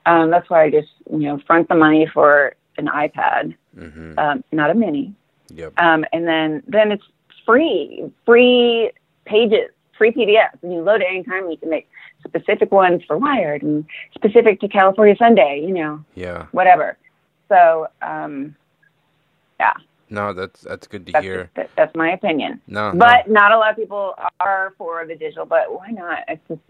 [0.05, 4.19] um, that's why I just you know front the money for an iPad, Mm-hmm.
[4.19, 5.13] um, not a mini,
[5.49, 5.73] Yep.
[5.79, 7.03] um, and then then it's
[7.45, 8.91] free, free
[9.25, 11.49] pages, free PDFs, and you load it anytime.
[11.49, 11.87] You can make
[12.27, 16.45] specific ones for Wired and specific to California Sunday, you know, Yeah.
[16.51, 16.97] whatever.
[17.51, 18.55] So um,
[19.59, 19.73] yeah.
[20.09, 21.49] No, that's that's good to that's hear.
[21.55, 22.61] that, that's my opinion.
[22.67, 22.91] No.
[22.91, 22.99] no.
[22.99, 25.45] But not a lot of people are for the digital.
[25.45, 26.19] But why not?
[26.27, 26.61] It's just,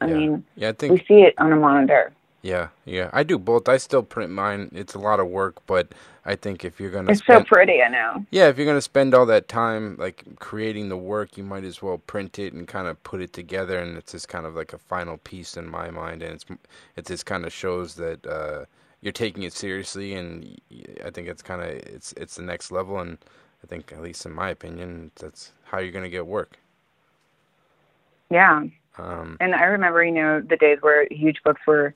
[0.00, 0.14] I Yeah.
[0.14, 2.12] mean, yeah, I think we see it on a monitor.
[2.42, 3.10] Yeah, yeah.
[3.12, 3.68] I do both.
[3.68, 4.70] I still print mine.
[4.72, 5.92] It's a lot of work, but
[6.24, 7.82] I think if you're gonna It's so pretty.
[7.82, 8.24] I know.
[8.30, 11.82] yeah, if you're gonna spend all that time like creating the work, you might as
[11.82, 14.72] well print it and kind of put it together, and it's just kind of like
[14.72, 16.44] a final piece in my mind, and it's
[16.96, 18.66] it just kind of shows that uh,
[19.00, 20.60] you're taking it seriously, and
[21.04, 23.18] I think it's kind of it's it's the next level, and
[23.62, 26.58] I think at least in my opinion, that's how you're gonna get work.
[28.30, 28.64] Yeah.
[28.98, 31.94] Um, And I remember, you know, the days where huge books were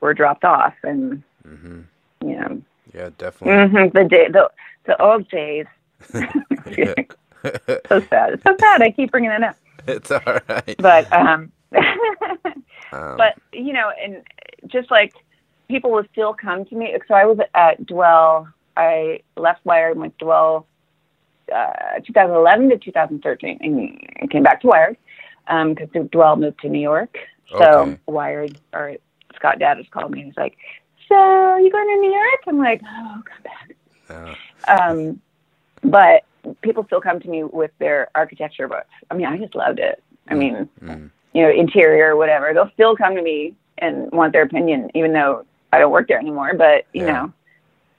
[0.00, 1.82] were dropped off, and hmm
[2.24, 2.62] you know,
[2.94, 3.68] Yeah, definitely.
[3.68, 4.50] hmm the day, the
[4.86, 5.66] the old days.
[7.88, 8.34] So sad.
[8.34, 8.82] It's so sad.
[8.82, 9.56] I keep bringing it up,
[9.86, 10.78] it's all right.
[10.78, 11.52] but um,
[12.92, 14.22] Um, but you know, and
[14.66, 15.12] just like
[15.68, 16.96] people will still come to me.
[17.08, 18.48] So I was at Dwell.
[18.76, 20.66] I left Wired and went to Dwell,
[21.54, 23.58] uh, 2011 to 2013,
[24.20, 24.96] and came back to Wired
[25.46, 27.16] because Dwell moved to New York.
[27.58, 27.98] So Okay.
[28.06, 28.96] Wired or
[29.36, 30.56] Scott Dadich called me and he's like,
[31.08, 34.38] "So you going to New York?" I'm like, "Oh, come back."
[34.68, 35.20] Um,
[35.82, 36.24] but
[36.62, 38.88] people still come to me with their architecture books.
[39.10, 40.02] I mean, I just loved it.
[40.28, 42.52] I mean, mm, you know, interior or whatever.
[42.54, 46.18] They'll still come to me and want their opinion, even though I don't work there
[46.18, 46.52] anymore.
[46.56, 47.12] But you Yeah.
[47.12, 47.32] know,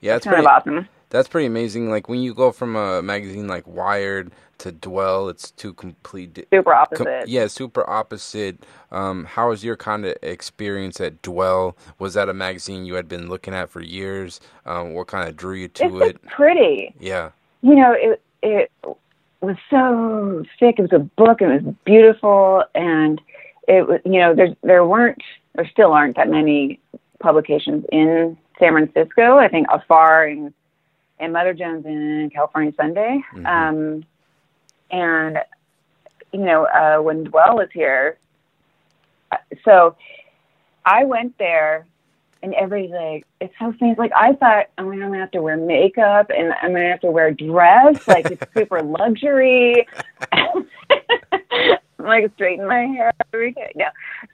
[0.01, 0.47] yeah, it's kind pretty.
[0.47, 0.87] of awesome.
[1.09, 1.89] That's pretty amazing.
[1.91, 6.33] Like when you go from a magazine like Wired to Dwell, it's two complete.
[6.33, 7.27] di- Super com- opposite.
[7.27, 8.63] yeah, super opposite.
[8.91, 11.77] Um, how was your kind of experience at Dwell?
[11.99, 14.39] Was that a magazine you had been looking at for years?
[14.65, 16.21] Um, what kind of drew you to it's it?
[16.31, 16.95] pretty.
[16.99, 17.29] Yeah,
[17.61, 18.71] You know, it it
[19.41, 20.79] was so thick.
[20.79, 21.41] It was a book.
[21.41, 23.21] and It was beautiful, and
[23.67, 23.99] it was.
[24.03, 25.21] You know, there there weren't,
[25.53, 26.79] there still aren't that many
[27.23, 29.37] publications in San Francisco.
[29.37, 30.53] I think Afar and
[31.19, 33.23] and Mother Jones and California Sunday.
[33.33, 33.45] Mhm.
[33.47, 34.03] Um,
[34.91, 35.39] and
[36.33, 38.17] you know, uh, when Dwell was here,
[39.31, 39.95] uh, so
[40.85, 41.85] I went there,
[42.41, 45.55] and everybody's like, "It's so fancy." Like I thought, oh, I'm gonna have to wear
[45.57, 49.87] makeup, and I'm gonna have to wear a dress, like it's super luxury.
[52.07, 53.71] like straighten my hair every day.
[53.75, 53.85] No.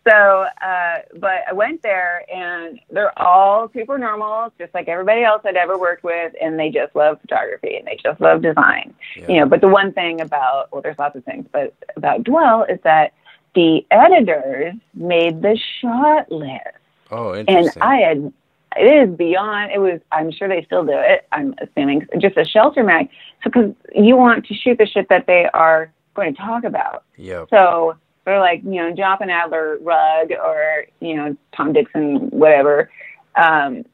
[0.07, 5.41] So, uh, but I went there and they're all super normal, just like everybody else
[5.45, 8.93] I'd ever worked with, and they just love photography and they just love design.
[9.15, 9.27] yeah.
[9.27, 12.63] You know, but the one thing about well, there's lots of things, but about Dwell
[12.63, 13.13] is that
[13.55, 16.77] the editors made the shot list,
[17.11, 17.69] Oh, and.
[17.81, 18.33] I had.
[18.77, 19.71] It is beyond.
[19.71, 19.99] It was.
[20.11, 21.27] I'm sure they still do it.
[21.31, 23.09] I'm assuming just a shelter mag.
[23.43, 27.03] So because you want to shoot the shit that they are going to talk about.
[27.17, 27.47] yep.
[27.49, 27.95] So
[28.25, 32.89] they're like, you know, Jonathan Adler rug or, you know, Tom Dixon, whatever.
[33.35, 33.85] Um,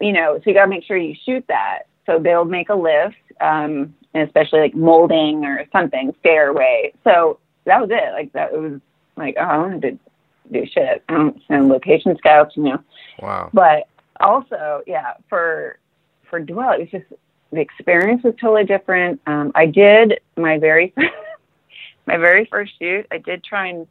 [0.00, 1.84] you know, so you got to make sure you shoot that.
[2.06, 6.92] So they'll make a list, um, and especially like molding or something, stairway.
[7.04, 8.12] So that was it.
[8.12, 8.80] Like that it was
[9.16, 9.98] like, oh, I don't have to
[10.52, 11.02] do shit.
[11.08, 12.82] I don't send location scouts, you know.
[13.20, 13.50] Wow.
[13.52, 13.88] But
[14.20, 15.78] also, yeah, for
[16.30, 17.20] for Dwell, it was just
[17.52, 19.20] the experience was totally different.
[19.26, 20.94] Um, I did my very
[22.06, 23.06] my very first shoot.
[23.10, 23.86] I did try and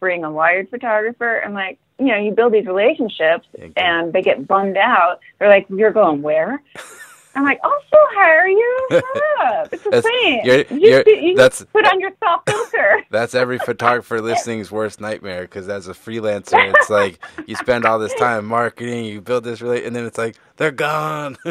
[0.00, 3.46] bring a wired photographer, and like you know, you build these relationships,
[3.76, 5.20] and they get bummed out.
[5.38, 6.62] They're like, "You're going where?"
[7.34, 8.86] I'm like, "I'll still hire you.
[8.90, 9.04] Shut
[9.40, 9.72] up.
[9.72, 10.40] It's the That's- same.
[10.44, 15.00] you're- you you're- you that's- put on your soft filter." That's every photographer listening's worst
[15.00, 19.44] nightmare because as a freelancer, it's like you spend all this time marketing, you build
[19.44, 21.36] this relate, and then it's like they're gone.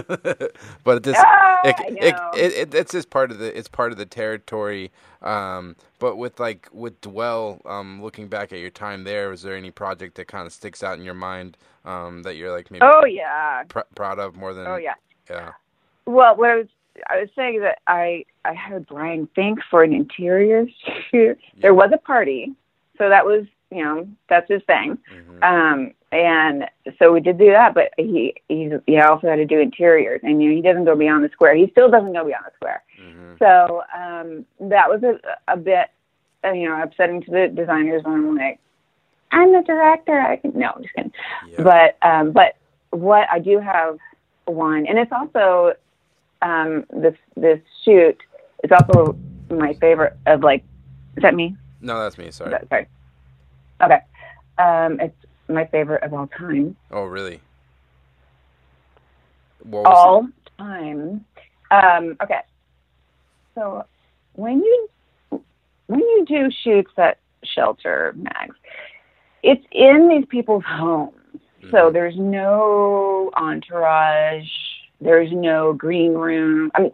[0.84, 3.98] but this, Ah, it, it, it, it, it's just part of the it's part of
[3.98, 4.92] the territory.
[5.22, 9.56] Um, but with like with Dwell, um, looking back at your time there, was there
[9.56, 12.84] any project that kind of sticks out in your mind um, that you're like maybe
[12.84, 13.64] oh yeah.
[13.68, 14.66] pr- proud of more than?
[14.68, 14.94] Oh yeah.
[15.30, 15.52] yeah.
[16.06, 16.68] Well, what I was
[17.10, 20.66] I was saying is that I I hired Brian Finke for an interior
[21.12, 21.38] shoot.
[21.62, 22.54] There was a party,
[22.98, 24.98] so that was you know that's his thing.
[25.14, 25.44] Mhm.
[25.44, 26.66] Um, and
[27.00, 30.42] so we did do that, but he he's he also had to do interiors, and
[30.42, 31.56] you know he doesn't go beyond the square.
[31.56, 32.84] He still doesn't go beyond the square.
[33.02, 33.34] Mm-hmm.
[33.40, 35.20] So um, that was a,
[35.52, 35.88] a bit,
[36.44, 38.60] uh, you know, upsetting to the designers when I'm like,
[39.32, 40.20] I'm the director.
[40.20, 41.14] I can no, I'm just kidding.
[41.48, 41.64] Yeah.
[41.64, 42.58] But um, but
[42.90, 43.98] what I do have
[44.46, 45.74] one, and it's also
[46.42, 48.18] um, this this shoot
[48.64, 49.16] is also
[49.50, 50.64] my favorite of like.
[51.18, 51.56] Is that me?
[51.82, 52.32] No, that's me.
[52.32, 52.52] Sorry.
[52.52, 52.88] That, sorry.
[53.82, 54.00] Okay.
[54.58, 55.16] Um, it's
[55.50, 56.76] my favorite of all time.
[56.92, 57.42] Oh, really?
[59.74, 60.52] all it?
[60.58, 61.26] time.
[61.70, 62.42] Um, okay.
[63.56, 63.86] So
[64.34, 64.88] when you
[65.88, 68.56] when you do shoots at shelter mags,
[69.44, 71.14] it's in these people's homes.
[71.34, 71.72] Mm-hmm.
[71.72, 74.50] So there's no entourage.
[75.02, 76.72] There's no green room.
[76.76, 76.92] I mean,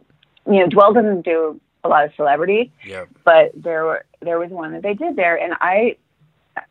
[0.48, 2.72] you know, Dwell doesn't do a lot of celebrity.
[2.86, 3.10] Yep.
[3.24, 5.98] But there were there was one that they did there, and I,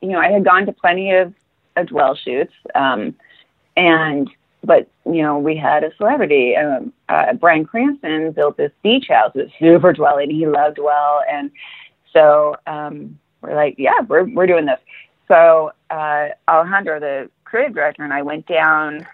[0.01, 1.32] you know, I had gone to plenty of,
[1.76, 3.14] of Dwell shoots, um,
[3.76, 4.30] and
[4.64, 6.57] but you know, we had a celebrity.
[6.57, 9.32] Um, uh, Bryan Cranston built this beach house.
[9.34, 10.30] It was super dwelling.
[10.30, 11.51] He loved Dwell, and
[12.12, 14.80] so um, we're like, yeah, we're we're doing this.
[15.28, 19.07] So uh, Alejandro, the creative director, and I went down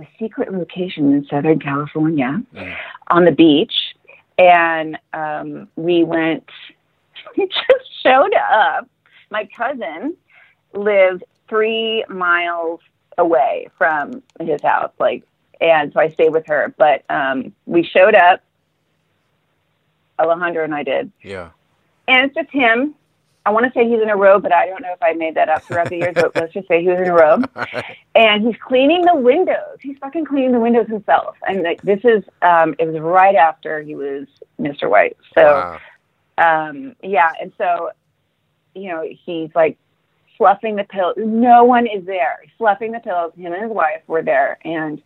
[0.00, 2.76] a secret location in Southern California mm.
[3.08, 3.74] on the beach,
[4.38, 6.44] and um, we went.
[7.36, 8.88] We just showed up.
[9.30, 10.16] My cousin
[10.74, 12.80] lived three miles
[13.18, 15.22] away from his house, like,
[15.60, 16.74] and so I stayed with her.
[16.76, 18.42] But um, we showed up.
[20.18, 21.12] Alejandro and I did.
[21.22, 21.50] Yeah.
[22.08, 22.94] And it's just him
[23.46, 25.34] I want to say he's in a robe, but I don't know if I made
[25.36, 26.14] that up throughout the years.
[26.14, 27.50] But let's just say he was in a robe,
[28.14, 29.78] and he's cleaning the windows.
[29.80, 31.36] He's fucking cleaning the windows himself.
[31.48, 34.26] And like, this is, um, it was right after he was
[34.60, 34.90] Mr.
[34.90, 35.16] White.
[35.34, 35.78] So,
[36.38, 36.68] wow.
[36.68, 37.90] um, yeah, and so,
[38.74, 39.78] you know, he's like
[40.36, 41.16] fluffing the pillows.
[41.18, 42.40] No one is there.
[42.42, 43.32] He's fluffing the pillows.
[43.36, 45.02] Him and his wife were there, and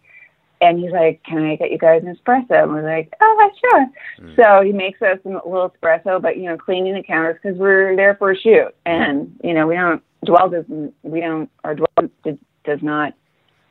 [0.61, 3.87] and he's like, "Can I get you guys an espresso?" And we're like, "Oh, sure."
[4.21, 4.37] Mm.
[4.37, 7.97] So he makes us a little espresso, but you know, cleaning the counters because we're
[7.97, 12.09] there for a shoot, and you know, we don't dwell doesn't we don't our dwell
[12.65, 13.13] does not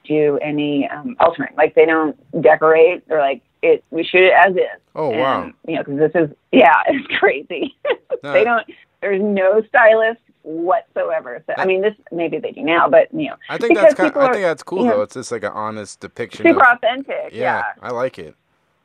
[0.06, 1.54] do any um, altering.
[1.58, 3.84] Like they don't decorate or like it.
[3.92, 4.82] We shoot it as is.
[4.96, 5.52] Oh and, wow!
[5.68, 7.76] You know, because this is yeah, it's crazy.
[8.24, 8.34] No.
[8.34, 8.66] they don't.
[9.02, 11.44] There's no stylist whatsoever.
[11.48, 14.12] So I mean, this maybe they do now, but you know, I think that's kind
[14.12, 14.90] of, I think that's cool though.
[14.90, 16.46] Know, it's just like an honest depiction.
[16.46, 17.32] Super of, authentic.
[17.32, 18.36] Yeah, yeah, I like it.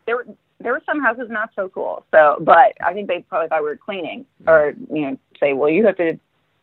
[0.06, 0.26] There were
[0.60, 2.04] there were some houses not so cool.
[2.10, 4.50] So, but I think they probably thought we were cleaning, mm.
[4.50, 6.14] or you know, say, well, you have to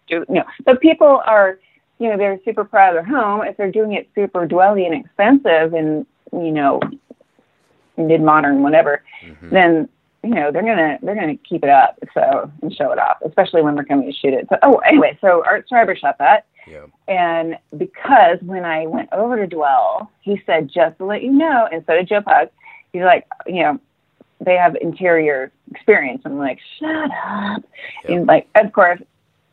[0.07, 0.43] do you know.
[0.65, 1.59] But people are,
[1.99, 3.41] you know, they're super proud of their home.
[3.45, 6.79] If they're doing it super dwelly and expensive, and you know,
[7.97, 9.49] mid modern, whatever, mm-hmm.
[9.49, 9.89] then
[10.25, 13.61] you know they're gonna they're gonna keep it up so and show it off, especially
[13.61, 14.47] when we're coming to shoot it.
[14.49, 16.47] So oh anyway, so Art Streiber shot that.
[16.67, 16.85] Yeah.
[17.07, 21.69] And because when I went over to Dwell, he said just to let you know,
[21.71, 22.49] and so did Joe Pug.
[22.91, 23.79] He's like, you know,
[24.43, 26.23] they have interior experience.
[26.25, 27.63] I'm like, shut up.
[28.03, 28.15] Yeah.
[28.15, 28.99] And like, of course,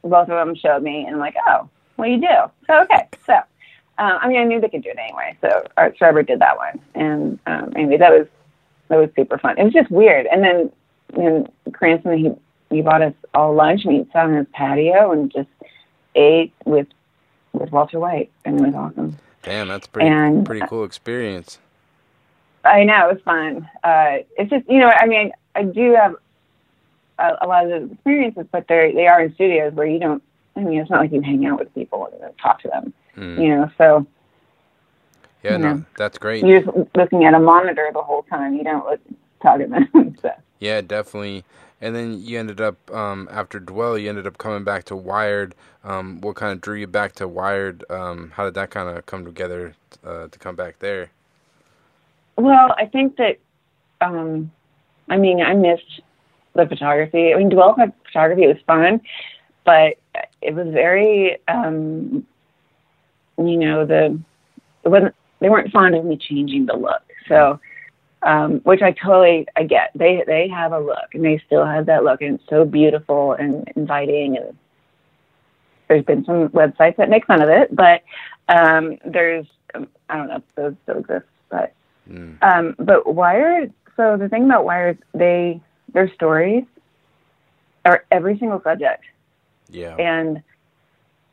[0.03, 2.51] both of them showed me, and I'm like, oh, what do you do?
[2.67, 3.35] So okay, so.
[3.99, 6.57] Um, I mean, I knew they could do it anyway, so Art Streiber did that
[6.57, 8.27] one, and um, anyway, that was
[8.93, 9.57] that was super fun.
[9.57, 10.27] It was just weird.
[10.27, 10.71] And then
[11.15, 12.31] and Cranston he
[12.69, 15.49] he bought us all lunch and we sat on his patio and just
[16.15, 16.87] ate with
[17.55, 19.17] with Walter White and it was awesome.
[19.43, 21.59] Damn, that's pretty and, pretty cool experience.
[22.65, 23.69] I know it was fun.
[23.83, 26.15] Uh, it's just you know, I mean, I do have
[27.19, 30.23] a, a lot of those experiences, but they they are in studios where you don't.
[30.55, 32.93] I mean, it's not like you hang out with people and talk to them.
[33.17, 33.43] Mm.
[33.43, 34.07] You know, so
[35.43, 36.45] yeah, no, that's great.
[36.45, 38.55] You're just looking at a monitor the whole time.
[38.55, 39.01] You don't look
[39.43, 40.17] talk to them.
[40.23, 40.31] so.
[40.61, 41.45] Yeah, definitely.
[41.81, 45.55] And then you ended up um, after Dwell, you ended up coming back to Wired.
[45.83, 47.85] Um, what kind of drew you back to Wired?
[47.91, 49.75] Um, how did that kind of come together
[50.05, 51.11] uh, to come back there?
[52.37, 53.39] Well, I think that
[54.01, 54.53] um,
[55.09, 56.01] I mean I missed
[56.55, 57.35] the photography.
[57.35, 59.01] I mean, Dwell had photography it was fun,
[59.65, 59.99] but
[60.41, 62.25] it was very um,
[63.39, 64.19] you know the
[64.85, 67.03] it wasn't they weren't fond of me changing the look.
[67.29, 67.61] So,
[68.23, 69.91] um, which I totally I get.
[69.95, 73.33] They they have a look, and they still have that look, and it's so beautiful
[73.33, 74.37] and inviting.
[74.37, 74.57] And
[75.89, 78.03] there's been some websites that make fun of it, but
[78.49, 81.75] um, there's um, I don't know if those still exist, but
[82.09, 82.37] mm.
[82.43, 83.73] um, but Wired.
[83.97, 85.61] So the thing about Wired, is they
[85.93, 86.65] their stories
[87.85, 89.05] are every single subject.
[89.69, 89.97] Yeah.
[89.97, 90.43] And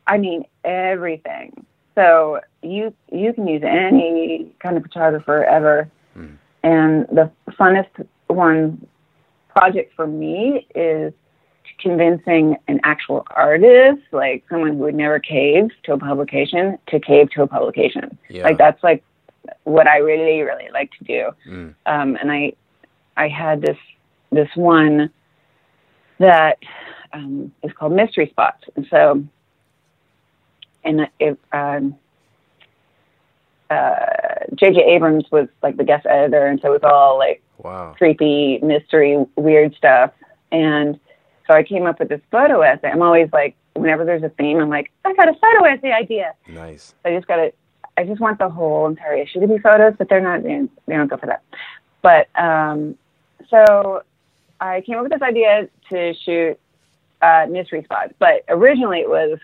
[0.06, 1.66] I mean everything.
[2.00, 5.90] So you you can use any kind of photographer ever.
[6.16, 6.36] Mm.
[6.62, 8.86] And the funnest one
[9.48, 11.12] project for me is
[11.78, 17.30] convincing an actual artist, like someone who would never cave to a publication, to cave
[17.32, 18.16] to a publication.
[18.28, 18.44] Yeah.
[18.44, 19.02] Like that's like
[19.64, 21.30] what I really, really like to do.
[21.46, 21.74] Mm.
[21.86, 22.52] Um, and I,
[23.16, 23.78] I had this
[24.32, 25.10] this one
[26.18, 26.58] that
[27.12, 29.22] um, is called Mystery Spots, and so,
[30.84, 31.96] and it, um,
[33.70, 34.06] uh,
[34.54, 34.82] J.J.
[34.82, 37.94] Abrams was like the guest editor, and so it was all like Wow.
[37.96, 40.12] creepy, mystery, weird stuff.
[40.50, 40.98] And
[41.46, 42.88] so I came up with this photo essay.
[42.90, 46.34] I'm always like, whenever there's a theme, I'm like, I got a photo essay idea.
[46.48, 46.94] Nice.
[47.04, 47.52] I just got to,
[47.96, 51.08] I just want the whole entire issue to be photos, but they're not, they don't
[51.08, 51.42] go for that.
[52.02, 52.96] But um,
[53.50, 54.02] so
[54.60, 56.58] I came up with this idea to shoot
[57.20, 59.38] uh, mystery spots, but originally it was,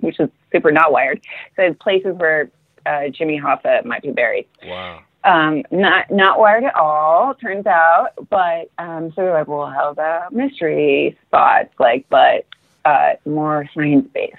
[0.00, 1.20] which is super not wired,
[1.56, 2.50] so places where
[2.86, 5.00] uh, Jimmy Hoffa might be buried Wow.
[5.24, 8.10] um, not not wired at all, turns out.
[8.30, 11.70] But um, so we're like, well, how about mystery spots?
[11.80, 12.46] Like, but
[12.84, 14.36] uh, more science based.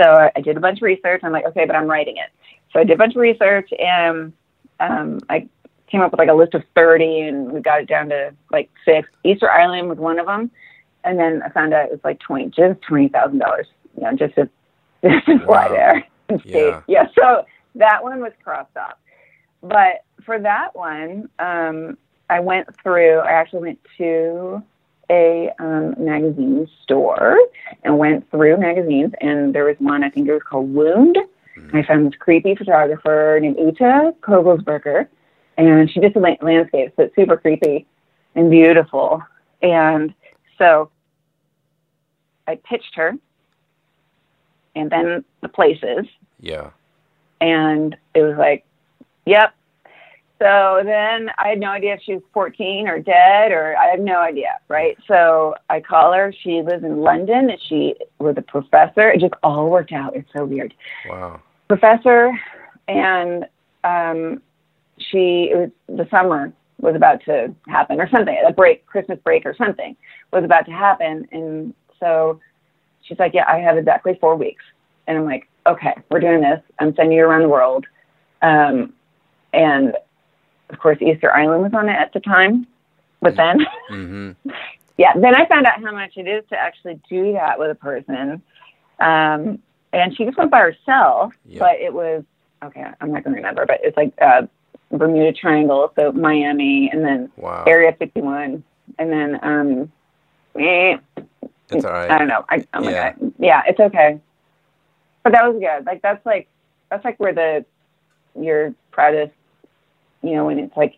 [0.00, 1.22] So I, did a bunch of research.
[1.24, 2.30] I'm like, okay, but I'm writing it.
[2.72, 4.32] So I did a bunch of research, and
[4.78, 5.48] um, I
[5.90, 8.70] came up with like a list of 30, and we got it down to like
[8.84, 9.08] six.
[9.24, 10.50] Easter Island was one of them,
[11.04, 13.66] and then I found out it was like 20, just twenty thousand dollars.
[13.96, 14.48] You know, just to
[15.02, 15.68] just to fly Wow.
[15.68, 16.68] there and stay.
[16.68, 16.82] Yeah.
[16.86, 17.06] yeah.
[17.18, 17.44] So
[17.76, 18.94] that one was crossed off
[19.62, 21.98] but for that one, um,
[22.30, 23.18] I went through.
[23.18, 24.62] I actually went to
[25.10, 27.38] a um, magazine store
[27.82, 30.04] and went through magazines, and there was one.
[30.04, 31.16] I think it was called Wound.
[31.56, 35.08] And I found this creepy photographer named Uta Kogelsberger,
[35.56, 37.84] and she did some landscapes, but super creepy
[38.36, 39.22] and beautiful.
[39.60, 40.14] And
[40.56, 40.90] so
[42.46, 43.14] I pitched her,
[44.78, 46.06] and then the places,
[46.40, 46.70] Yeah.
[47.40, 48.64] and it was like,
[49.26, 49.54] yep.
[50.40, 54.00] So then I had no idea if she was 14 or dead, or I had
[54.00, 54.96] no idea, right?
[55.08, 56.32] So I call her.
[56.44, 57.50] She lives in London.
[57.50, 59.10] and She was a professor.
[59.10, 60.14] It just all worked out.
[60.14, 60.74] It's so weird.
[61.08, 61.40] Wow.
[61.66, 62.32] Professor,
[62.86, 63.46] and
[63.82, 64.40] um,
[64.98, 69.44] she, it was the summer was about to happen or something, a break, Christmas break
[69.44, 69.96] or something
[70.32, 71.26] was about to happen.
[71.32, 72.38] And so
[73.08, 74.62] she's like, yeah, I have exactly four weeks.
[75.06, 76.60] And I'm like, okay, we're doing this.
[76.78, 77.86] I'm sending you around the world.
[78.42, 78.92] Um,
[79.52, 79.94] and
[80.70, 82.66] of course, Easter Island was on it at the time.
[83.20, 84.50] But then, Mm-hmm.
[84.98, 87.74] yeah, then I found out how much it is to actually do that with a
[87.74, 88.42] person.
[89.00, 89.60] Um,
[89.92, 92.24] and she just went by herself, but it was
[92.62, 92.84] okay.
[93.00, 94.42] I'm not going to remember, but it's like uh,
[94.90, 97.64] Bermuda Triangle, so Miami, and then Wow.
[97.66, 98.62] Area 51,
[98.98, 99.92] and then um,
[100.60, 100.96] eh,
[101.68, 102.44] That's all I don't know.
[102.48, 103.12] I, oh my Yeah.
[103.12, 104.20] god, yeah, it's okay.
[105.22, 105.86] But that was good.
[105.86, 106.48] Like that's like
[106.90, 107.64] that's like where the
[108.40, 109.32] you're proudest,
[110.22, 110.94] you know, when it's like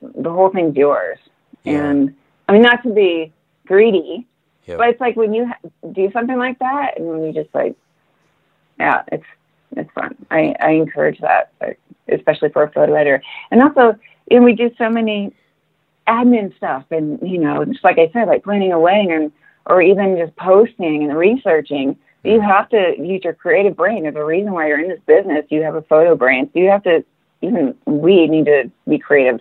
[0.00, 1.18] the whole thing's yours.
[1.64, 1.90] Yeah.
[1.90, 2.14] And
[2.48, 3.32] I mean, not to be
[3.66, 4.26] greedy,
[4.66, 4.78] Yep.
[4.78, 7.74] but it's like when you ha- do something like that, and when you just like,
[8.78, 9.24] yeah, it's
[9.76, 10.14] it's fun.
[10.30, 11.78] I I encourage that, like,
[12.08, 13.98] especially for a photo editor, and also,
[14.30, 15.34] and we do so many
[16.08, 19.32] admin stuff, and you know, just like I said, like planning a wedding, and
[19.66, 21.96] or even just posting and researching.
[22.24, 22.48] You mm-hmm.
[22.48, 24.02] have to use your creative brain.
[24.02, 25.46] There's a reason why you're in this business.
[25.48, 26.50] You have a photo brain.
[26.52, 27.04] So you have to,
[27.40, 29.40] even we need to be creative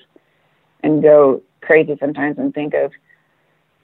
[0.83, 2.91] and go crazy sometimes and think of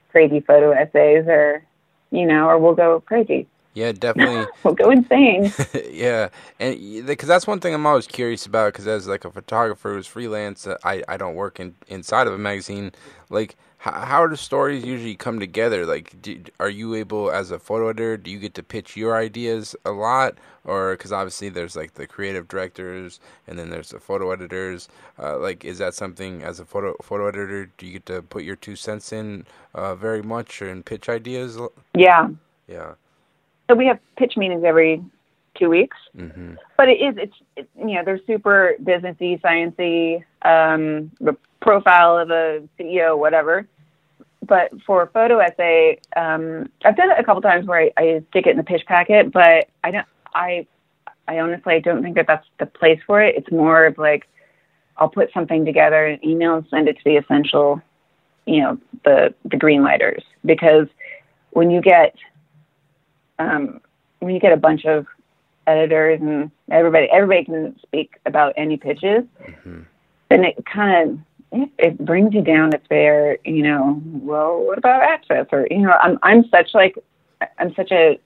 [0.10, 1.66] crazy photo essays or,
[2.12, 3.48] you know, or we'll go crazy.
[3.76, 4.48] Yeah, definitely.
[4.64, 5.54] We'll go insane.
[5.92, 8.74] yeah, and because that's one thing I'm always curious about.
[8.74, 12.34] Because as like a photographer who's freelance, uh, I I don't work in inside of
[12.34, 12.94] a magazine.
[13.30, 15.86] Like, how, how do stories usually come together?
[15.86, 18.18] Like, do, are you able as a photo editor?
[18.18, 22.08] Do you get to pitch your ideas a lot, or because obviously there's like the
[22.08, 24.88] creative directors and then there's the photo editors.
[25.20, 27.70] Uh, like, is that something as a photo photo editor?
[27.78, 31.60] Do you get to put your two cents in uh, very much and pitch ideas?
[31.94, 32.30] yeah.
[32.68, 32.94] Yeah.
[33.68, 35.04] So we have pitch meetings every
[35.58, 35.98] two weeks.
[36.18, 36.56] Mm-hmm.
[36.78, 42.30] but it is it's it, you know they're super businessy sciencey um the profile of
[42.30, 43.68] a ceo whatever
[44.48, 48.24] but for a photo essay um i've done it a couple times where I, I
[48.30, 50.66] stick it in the pitch packet but i don't i
[51.28, 54.28] i honestly I don't think that that's the place for it it's more of like
[54.98, 57.82] i'll put something together in an email and send it to the essential
[58.46, 60.88] you know the the green lighters because
[61.52, 62.16] when you get
[63.40, 63.80] um
[64.20, 65.06] when you get a bunch of
[65.68, 69.82] editors and everybody everybody can speak about any pitches Mm-hmm.
[70.30, 71.20] then it kind of
[71.52, 75.80] it, it brings you down to fair you know well what about access or you
[75.80, 76.96] know i'm i'm such like
[77.60, 78.20] i'm such a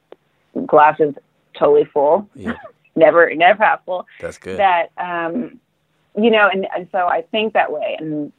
[0.66, 1.14] glass is
[1.57, 2.53] totally full Yeah,
[2.95, 4.60] never never half full that's good.
[4.60, 5.60] that um
[6.18, 8.32] you know and, and so i think that way and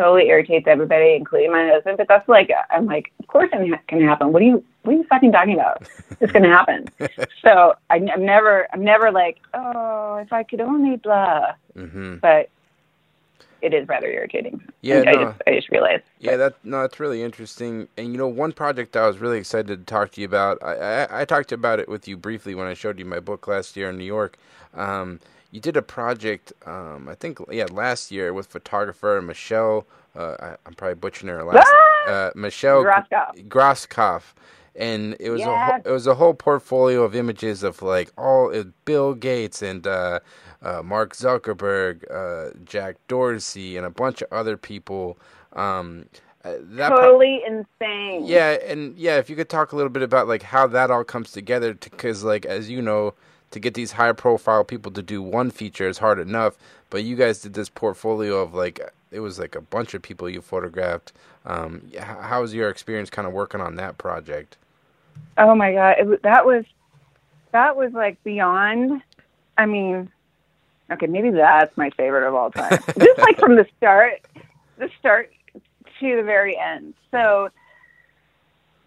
[0.00, 1.98] totally irritates everybody, including my husband.
[1.98, 4.32] But that's like, I'm like, of course it can happen.
[4.32, 5.86] What are you, what are you fucking talking about?
[6.22, 6.86] It's going to happen.
[7.42, 11.54] so I, I'm never, I'm never like, oh, if I could only blah.
[11.74, 12.16] Mm-hmm.
[12.16, 12.50] But
[13.62, 14.62] it is rather irritating.
[14.82, 15.10] Yeah, no.
[15.10, 16.02] I just, I just realized.
[16.18, 17.88] Yeah, that no, that's really interesting.
[17.96, 20.58] And you know, one project I was really excited to talk to you about.
[20.62, 20.74] I,
[21.04, 23.78] I, I talked about it with you briefly when I showed you my book last
[23.78, 24.36] year in New York.
[24.74, 25.20] Um,
[25.50, 29.86] you did a project, um, I think, yeah, last year with photographer Michelle.
[30.14, 31.68] Uh, I, am probably butchering her last.
[31.68, 32.10] Ah!
[32.10, 32.84] Uh, Michelle.
[32.84, 34.22] Groskopf.
[34.76, 35.82] And it was yes.
[35.84, 39.84] a it was a whole portfolio of images of like all uh, Bill Gates and
[39.86, 40.20] uh,
[40.62, 45.18] uh, Mark Zuckerberg, uh, Jack Dorsey, and a bunch of other people.
[45.54, 46.06] Um,
[46.42, 48.26] that totally pro- insane.
[48.26, 51.04] Yeah, and yeah, if you could talk a little bit about like how that all
[51.04, 53.14] comes together, because like as you know,
[53.50, 56.56] to get these high profile people to do one feature is hard enough.
[56.88, 58.80] But you guys did this portfolio of like
[59.10, 61.12] it was like a bunch of people you photographed.
[61.44, 64.56] Um, how was your experience kind of working on that project?
[65.38, 66.64] Oh my god, it, that was
[67.52, 69.02] that was like beyond.
[69.58, 70.10] I mean,
[70.90, 72.78] okay, maybe that's my favorite of all time.
[72.98, 74.20] Just like from the start,
[74.78, 76.94] the start to the very end.
[77.10, 77.50] So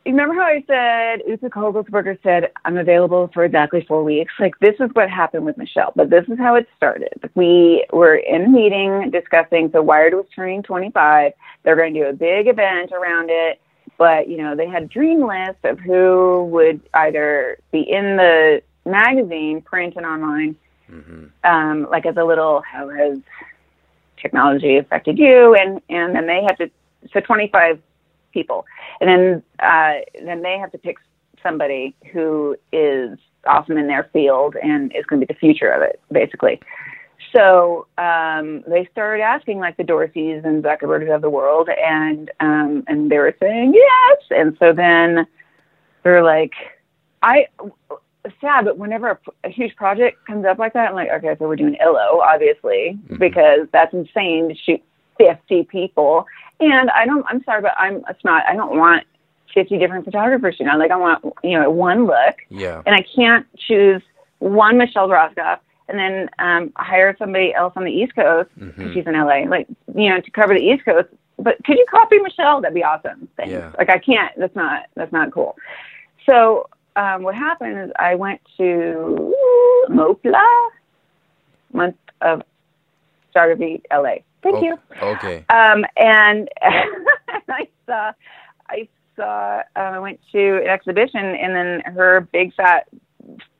[0.05, 4.33] remember how I said Ute Kogelsberger said I'm available for exactly four weeks?
[4.39, 7.13] Like this is what happened with Michelle, but this is how it started.
[7.35, 9.69] We were in a meeting discussing.
[9.71, 11.31] So Wired was turning 25.
[11.63, 13.61] They're going to do a big event around it,
[13.97, 18.61] but you know they had a dream list of who would either be in the
[18.85, 20.55] magazine, print and online,
[20.91, 21.25] mm-hmm.
[21.49, 23.19] um, like as a little how has
[24.17, 26.69] technology affected you, and and then they had to
[27.13, 27.79] so 25
[28.33, 28.65] people,
[28.99, 30.97] and then uh, then they have to pick
[31.41, 35.81] somebody who is awesome in their field and is going to be the future of
[35.81, 36.59] it, basically.
[37.33, 42.83] So um, they started asking like the Dorseys and Zuckerbergs of the world, and um,
[42.87, 44.17] and they were saying yes.
[44.29, 45.25] And so then
[46.03, 46.53] they're like,
[47.21, 47.47] I
[48.39, 51.47] sad, but whenever a, a, huge project comes up like that, I'm like, okay, so
[51.47, 53.17] we're doing Illo, obviously, mm-hmm.
[53.17, 54.81] because that's insane to shoot
[55.17, 56.25] 50 people.
[56.59, 58.43] And I don't, I'm sorry, but I'm a snot.
[58.47, 59.05] I don't want
[59.53, 62.35] 50 different photographers, you know, like I want, you know, one look.
[62.49, 62.81] Yeah.
[62.85, 64.01] And I can't choose
[64.39, 65.59] one Michelle Groskopf
[65.89, 68.93] and then um, hire somebody else on the East Coast mm-hmm.
[68.93, 71.09] she's in LA, like, you know, to cover the East Coast.
[71.37, 72.61] But could you copy Michelle?
[72.61, 73.27] That'd be awesome.
[73.37, 73.51] Thanks.
[73.51, 73.71] Yeah.
[73.77, 75.57] Like I can't, that's not, that's not cool.
[76.29, 79.33] So um, what happened is I went to
[79.89, 80.69] Mopla,
[81.73, 82.43] month of
[83.27, 84.17] photography, LA.
[84.43, 84.65] Thank okay.
[84.65, 84.77] you.
[85.01, 85.45] Okay.
[85.49, 88.11] Um, and I saw,
[88.69, 92.87] I saw, uh, I went to an exhibition, and then her big fat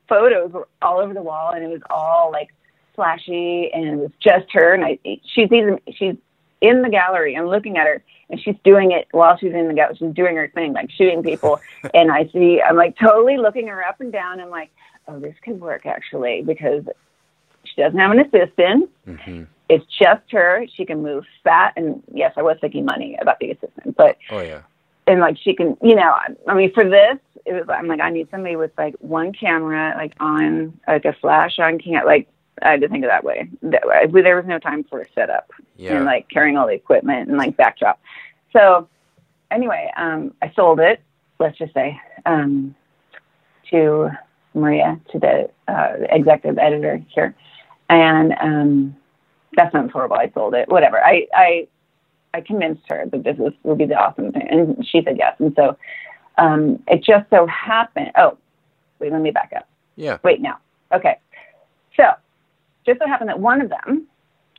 [0.09, 2.49] photos were all over the wall, and it was all like
[2.95, 4.73] flashy, and it was just her.
[4.73, 6.15] And I, she's even, she's
[6.59, 7.35] in the gallery.
[7.35, 9.95] I'm looking at her, and she's doing it while she's in the gallery.
[9.97, 11.61] She's doing her thing, like shooting people.
[11.93, 14.41] and I see, I'm like totally looking her up and down.
[14.41, 14.71] I'm like,
[15.07, 16.83] oh, this could work actually because
[17.63, 18.89] she doesn't have an assistant.
[19.07, 19.43] Mm-hmm.
[19.73, 20.65] It's just her.
[20.75, 24.41] She can move fat, and yes, I was thinking money about the assistant, but oh
[24.41, 24.61] yeah,
[25.07, 26.15] and like she can, you know,
[26.47, 29.93] I mean, for this, it was I'm like I need somebody with like one camera,
[29.97, 32.27] like on like a flash on cam, like
[32.61, 33.49] I had to think of that way.
[33.61, 35.95] There was no time for a setup yeah.
[35.95, 37.99] and like carrying all the equipment and like backdrop.
[38.51, 38.87] So
[39.51, 41.01] anyway, um, I sold it.
[41.39, 42.75] Let's just say um,
[43.71, 44.09] to
[44.53, 47.35] Maria, to the uh, executive editor here,
[47.89, 48.95] and um,
[49.55, 50.15] that sounds horrible.
[50.15, 50.69] I sold it.
[50.69, 51.03] Whatever.
[51.03, 51.67] I I
[52.33, 55.35] I convinced her that this was would be the awesome thing, and she said yes.
[55.39, 55.77] And so
[56.37, 58.11] um, it just so happened.
[58.17, 58.37] Oh,
[58.99, 59.67] wait, let me back up.
[59.95, 60.17] Yeah.
[60.23, 60.57] Wait now.
[60.93, 61.17] Okay.
[61.95, 62.03] So
[62.85, 64.07] just so happened that one of them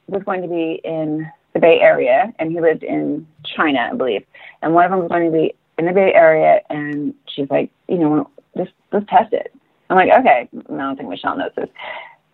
[0.07, 4.25] was going to be in the Bay Area, and he lived in China, I believe.
[4.63, 7.71] And one of them was going to be in the Bay Area, and she's like,
[7.89, 9.53] you know, just let's test it.
[9.91, 10.49] I'm like, okay.
[10.53, 11.69] I don't think Michelle knows this.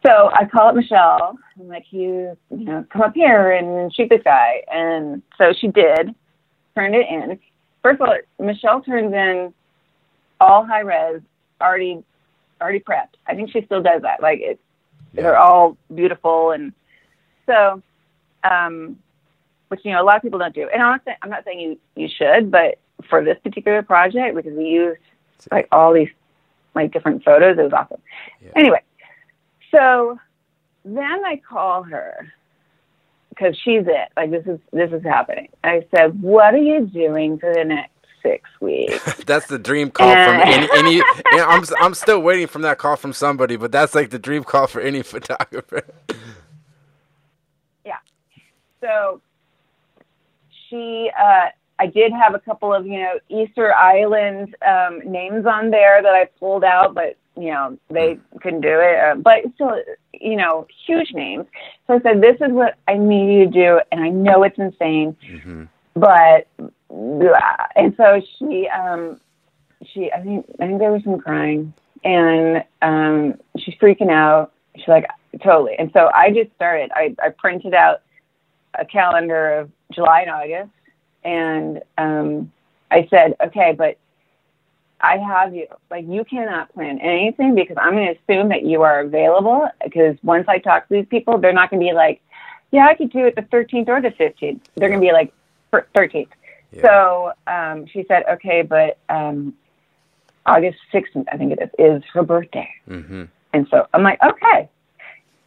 [0.04, 1.38] So I call up Michelle.
[1.58, 4.62] I'm like, you, you know, come up here and shoot this guy.
[4.72, 6.14] And so she did,
[6.74, 7.38] turned it in.
[7.82, 9.52] First of all, Michelle turns in
[10.40, 11.20] all high res,
[11.60, 12.02] already,
[12.60, 13.16] already prepped.
[13.26, 14.22] I think she still does that.
[14.22, 14.60] Like it's,
[15.12, 15.22] yeah.
[15.22, 16.72] they're all beautiful, and
[17.46, 17.82] so,
[18.44, 18.98] um,
[19.68, 20.68] which you know a lot of people don't do.
[20.72, 22.78] And I'm not, saying, I'm not saying you you should, but
[23.08, 25.00] for this particular project, because we used
[25.50, 26.10] like all these
[26.74, 28.00] like different photos, it was awesome.
[28.42, 28.50] Yeah.
[28.56, 28.82] Anyway,
[29.70, 30.18] so
[30.84, 32.32] then I call her
[33.30, 34.08] because she's it.
[34.16, 35.48] Like this is this is happening.
[35.64, 37.92] I said, "What are you doing for the next
[38.22, 40.42] six weeks?" that's the dream call and...
[40.42, 41.00] from any.
[41.00, 41.02] any
[41.42, 44.66] I'm I'm still waiting from that call from somebody, but that's like the dream call
[44.66, 45.82] for any photographer.
[47.84, 47.98] yeah.
[48.80, 49.20] So
[50.68, 51.46] she, uh,
[51.78, 56.14] I did have a couple of, you know, Easter Island um, names on there that
[56.14, 58.98] I pulled out, but you know they couldn't do it.
[58.98, 59.80] Uh, but still,
[60.12, 61.46] you know, huge names.
[61.86, 64.58] So I said, "This is what I need you to do," and I know it's
[64.58, 65.64] insane, mm-hmm.
[65.94, 66.46] but
[67.76, 69.20] and so she, um,
[69.86, 71.72] she, I think, I think there was some crying,
[72.04, 74.52] and um, she's freaking out.
[74.76, 75.06] She's like,
[75.42, 75.74] totally.
[75.78, 76.90] And so I just started.
[76.94, 78.02] I, I printed out
[78.74, 80.70] a calendar of July and August
[81.24, 82.52] and um,
[82.90, 83.98] I said, okay, but
[85.00, 85.66] I have you.
[85.90, 89.68] Like, you cannot plan anything because I'm going to assume that you are available.
[89.82, 92.20] Because once I talk to these people, they're not going to be like,
[92.70, 94.60] yeah, I could do it the 13th or the 15th.
[94.76, 95.32] They're going to be like,
[95.72, 96.28] 13th.
[96.72, 96.82] Yeah.
[96.82, 99.54] So um, she said, okay, but um,
[100.46, 102.68] August 16th, I think it is, is her birthday.
[102.88, 103.24] Mm-hmm.
[103.52, 104.68] And so I'm like, okay,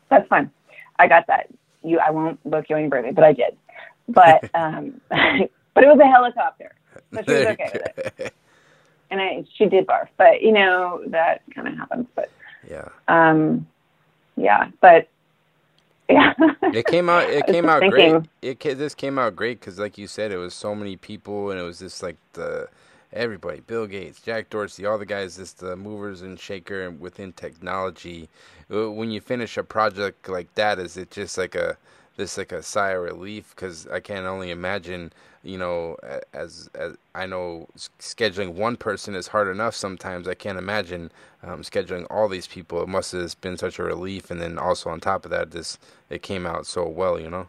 [0.09, 0.51] that's fine.
[0.99, 1.47] I got that.
[1.83, 3.57] You, I won't book you your birthday, but I did.
[4.07, 6.75] But um, but it was a helicopter,
[7.13, 8.33] so she was okay with it.
[9.13, 12.07] And I, she did barf, but you know that kind of happens.
[12.15, 12.31] But
[12.67, 13.67] yeah, um,
[14.35, 15.07] yeah, but
[16.09, 16.33] yeah,
[16.63, 17.29] it came out.
[17.29, 18.27] It came out thinking.
[18.41, 18.59] great.
[18.63, 21.59] It this came out great because, like you said, it was so many people, and
[21.59, 22.69] it was just like the
[23.11, 28.29] everybody, Bill Gates, Jack Dorsey, all the guys, just the movers and shaker within technology.
[28.73, 31.77] Uh, when you finish a project like that, is it just like a
[32.15, 35.11] this like a sigh of relief because I can only imagine,
[35.43, 35.97] you know,
[36.33, 37.67] as, as I know
[37.99, 40.27] scheduling one person is hard enough sometimes.
[40.27, 41.11] I can't imagine
[41.41, 42.81] um, scheduling all these people.
[42.81, 45.77] It must have been such a relief, and then also on top of that, this
[46.09, 47.47] it came out so well, you know.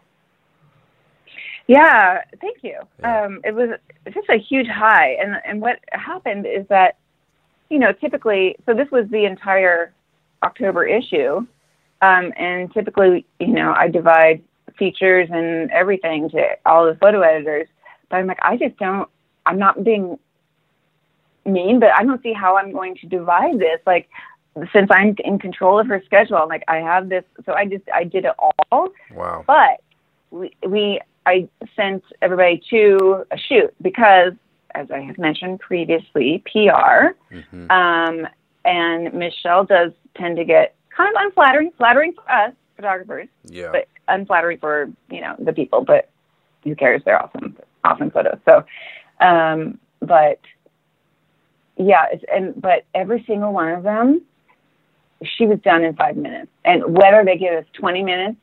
[1.67, 2.79] Yeah, thank you.
[3.01, 3.25] Yeah.
[3.25, 3.71] Um, it was
[4.13, 6.97] just a huge high, and and what happened is that,
[7.71, 9.93] you know, typically, so this was the entire
[10.43, 11.47] October issue,
[12.03, 14.43] um, and typically, you know, I divide
[14.79, 17.69] features and everything to all the photo editors.
[18.09, 19.09] But I'm like, I just don't,
[19.47, 20.19] I'm not being
[21.45, 23.81] mean, but I don't see how I'm going to divide this.
[23.87, 24.09] Like,
[24.73, 27.25] since I'm in control of her schedule, I'm like, I have this.
[27.45, 28.89] So I just, I did it all.
[29.13, 29.45] Wow.
[29.47, 29.83] But
[30.31, 34.33] we, we, I sent everybody to a shoot because,
[34.75, 37.15] as I have mentioned previously, PR.
[37.33, 37.71] Mm-hmm.
[37.71, 38.29] Um,
[38.65, 43.71] and Michelle does tend to get kind of unflattering, flattering for us photographers, yeah.
[43.73, 45.85] but unflattering for you know the people.
[45.85, 46.11] But
[46.63, 47.03] who cares?
[47.05, 48.39] They're awesome, awesome photos.
[48.45, 48.65] So,
[49.25, 50.41] um, but
[51.77, 54.23] yeah, it's, and but every single one of them,
[55.23, 56.51] she was done in five minutes.
[56.65, 58.37] And whether they give us twenty minutes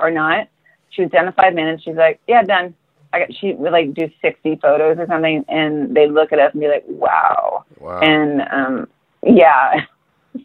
[0.00, 0.48] or not,
[0.92, 1.82] she was done in five minutes.
[1.82, 2.74] She's like, yeah, done.
[3.12, 6.52] I got, she would like do 60 photos or something and they look at us
[6.52, 7.64] and be like, wow.
[7.78, 8.00] Wow.
[8.00, 8.88] And, um,
[9.22, 9.84] yeah.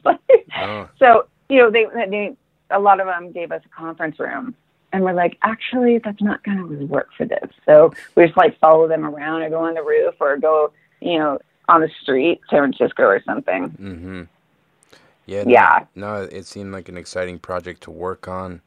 [0.05, 0.89] oh.
[0.99, 2.35] So, you know, they, they,
[2.71, 4.55] a lot of them gave us a conference room
[4.93, 7.49] and we're like, actually, that's not going to really work for this.
[7.65, 11.19] So we just like follow them around or go on the roof or go, you
[11.19, 13.69] know, on the street, San Francisco or something.
[13.69, 14.23] Mm-hmm.
[15.25, 15.43] Yeah.
[15.45, 15.85] Yeah.
[15.95, 18.61] No, it seemed like an exciting project to work on.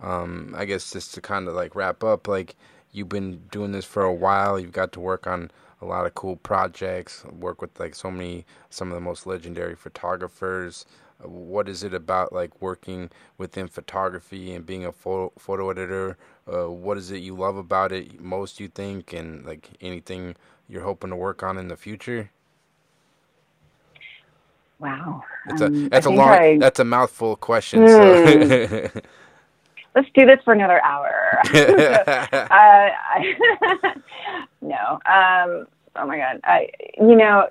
[0.00, 2.56] Um, I guess just to kind of like wrap up, like
[2.92, 4.58] you've been doing this for a while.
[4.58, 5.50] You've got to work on
[5.82, 7.22] a lot of cool projects.
[7.26, 10.86] Work with like so many, some of the most legendary photographers
[11.22, 16.16] what is it about like working within photography and being a photo, photo editor
[16.52, 20.36] uh, what is it you love about it most you think and like anything
[20.68, 22.30] you're hoping to work on in the future
[24.78, 27.88] wow that's a um, that's a long I, that's a mouthful question mm.
[27.88, 28.88] so.
[28.88, 28.98] Hmm.
[29.94, 33.34] let's do this for another hour uh, I,
[34.60, 37.48] no um, oh my god i you know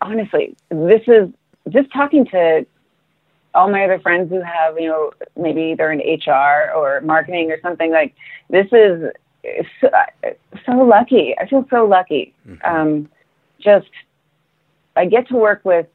[0.00, 1.28] honestly this is
[1.70, 2.66] just talking to
[3.54, 7.60] all my other friends who have, you know, maybe they're in HR or marketing or
[7.60, 8.14] something like
[8.48, 9.12] this is
[9.80, 9.90] so,
[10.64, 11.34] so lucky.
[11.38, 12.34] I feel so lucky.
[12.48, 12.74] Mm-hmm.
[12.74, 13.08] Um,
[13.60, 13.90] just,
[14.96, 15.86] I get to work with,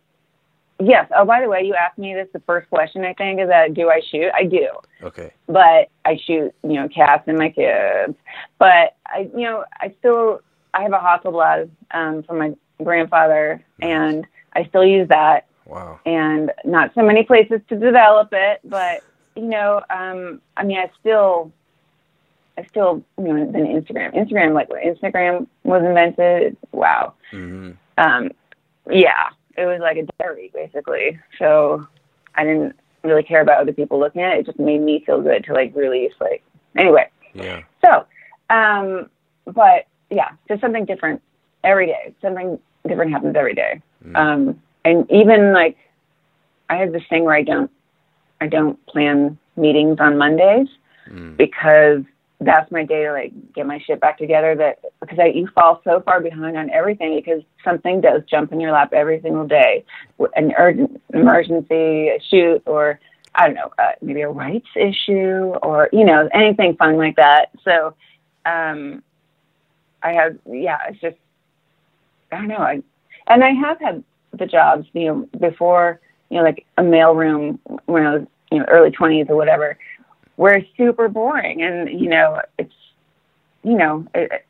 [0.79, 1.09] yes.
[1.15, 3.73] Oh, by the way, you asked me this, the first question I think is that
[3.73, 4.29] do I shoot?
[4.33, 4.67] I do.
[5.01, 5.31] Okay.
[5.47, 8.15] But I shoot, you know, cats and my kids.
[8.59, 10.41] But I, you know, I still,
[10.73, 15.99] I have a Hasselblad um, from my grandfather and I still use that Wow.
[16.05, 19.01] And not so many places to develop it, but
[19.35, 21.51] you know, um, I mean, I still,
[22.57, 27.13] I still, you know, then Instagram, Instagram, like when Instagram was invented, wow.
[27.31, 27.71] Mm-hmm.
[27.97, 28.31] Um,
[28.89, 31.19] yeah, it was like a diary basically.
[31.37, 31.85] So
[32.35, 34.39] I didn't really care about other people looking at it.
[34.39, 36.43] It just made me feel good to like release, like,
[36.77, 37.09] anyway.
[37.33, 37.61] Yeah.
[37.85, 38.05] So,
[38.49, 39.09] um,
[39.45, 41.21] but yeah, just something different
[41.63, 42.13] every day.
[42.21, 42.57] Something
[42.87, 43.81] different happens every day.
[44.03, 44.15] Mm-hmm.
[44.15, 45.77] Um, and even like
[46.69, 47.71] I have this thing where I don't
[48.39, 50.67] I don't plan meetings on Mondays
[51.09, 51.35] mm.
[51.35, 52.03] because
[52.39, 54.55] that's my day to like get my shit back together.
[54.55, 58.59] That because I, you fall so far behind on everything because something does jump in
[58.59, 59.83] your lap every single day,
[60.35, 62.99] an urgent emergency, a shoot, or
[63.35, 67.47] I don't know, uh, maybe a rights issue, or you know anything fun like that.
[67.63, 67.95] So,
[68.45, 69.03] um,
[70.01, 71.17] I have yeah, it's just
[72.31, 72.83] I don't know, I
[73.27, 75.99] and I have had the jobs you know before
[76.29, 79.77] you know like a mailroom when I was you know early twenties or whatever
[80.35, 82.73] where it's super boring and you know it's
[83.63, 84.45] you know it,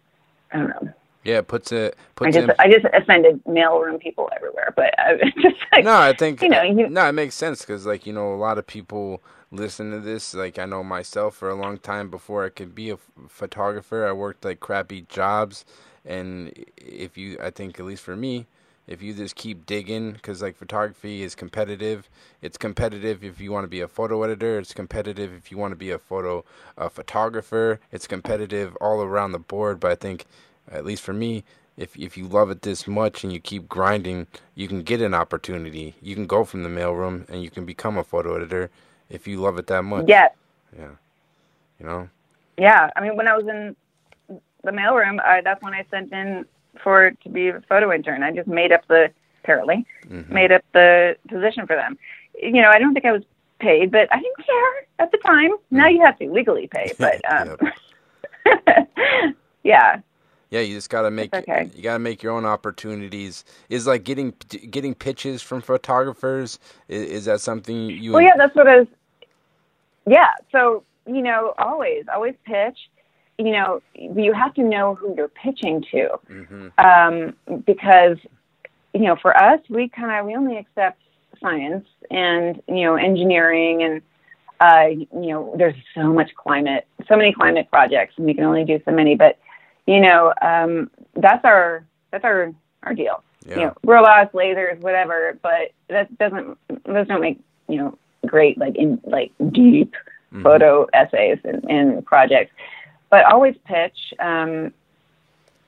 [0.51, 0.93] I don't know.
[1.23, 1.97] Yeah, it puts it.
[2.15, 5.93] Puts I just in, I just offended mailroom people everywhere, but I, just like no,
[5.93, 8.57] I think you know you, no, it makes sense because like you know a lot
[8.57, 9.21] of people
[9.51, 10.33] listen to this.
[10.33, 12.97] Like I know myself for a long time before I could be a
[13.27, 15.65] photographer, I worked like crappy jobs,
[16.05, 18.45] and if you, I think at least for me,
[18.87, 22.09] if you just keep digging because like photography is competitive.
[22.41, 24.57] It's competitive if you want to be a photo editor.
[24.57, 26.43] It's competitive if you want to be a photo
[26.77, 27.79] a photographer.
[27.91, 29.79] It's competitive all around the board.
[29.79, 30.25] But i think
[30.71, 31.43] at least for me
[31.75, 35.13] if if you love it this much and you keep grinding you can get an
[35.13, 35.95] opportunity.
[36.01, 38.69] You can go from the mailroom and you can become a photo editor
[39.09, 40.05] if you love it that much.
[40.07, 40.29] Yeah.
[40.77, 40.91] Yeah.
[41.79, 42.09] You know?
[42.57, 42.89] Yeah.
[42.95, 43.75] I mean when i was in
[44.63, 46.45] the mailroom I, that's when i sent in
[46.83, 48.23] for to be a photo intern.
[48.23, 49.11] I just made up the
[49.43, 50.33] apparently mm-hmm.
[50.33, 51.97] made up the position for them.
[52.41, 53.23] You know, I don't think I was
[53.59, 55.51] paid, but I didn't care at the time.
[55.51, 55.77] Mm-hmm.
[55.77, 57.57] Now you have to legally pay, but um,
[59.63, 60.01] yeah.
[60.49, 61.69] Yeah, you just gotta make okay.
[61.75, 63.43] you gotta make your own opportunities.
[63.69, 64.33] Is like getting
[64.69, 66.57] getting pitches from photographers.
[66.87, 68.13] Is, is that something you?
[68.13, 68.87] Well, yeah, that's what I was.
[70.05, 72.77] Yeah, so you know, always always pitch
[73.37, 76.67] you know, you have to know who you're pitching to, mm-hmm.
[76.79, 78.17] um, because
[78.93, 80.99] you know, for us, we kind of we only accept
[81.39, 84.01] science and you know engineering and
[84.59, 88.63] uh, you know, there's so much climate, so many climate projects, and we can only
[88.63, 89.15] do so many.
[89.15, 89.37] But
[89.85, 92.53] you know, um, that's our that's our
[92.83, 93.23] our deal.
[93.45, 93.55] Yeah.
[93.55, 95.37] You know, robots, lasers, whatever.
[95.41, 99.93] But that doesn't those don't make you know great like in like deep
[100.33, 100.43] mm-hmm.
[100.43, 102.51] photo essays and, and projects
[103.09, 104.13] but always pitch.
[104.19, 104.73] Um,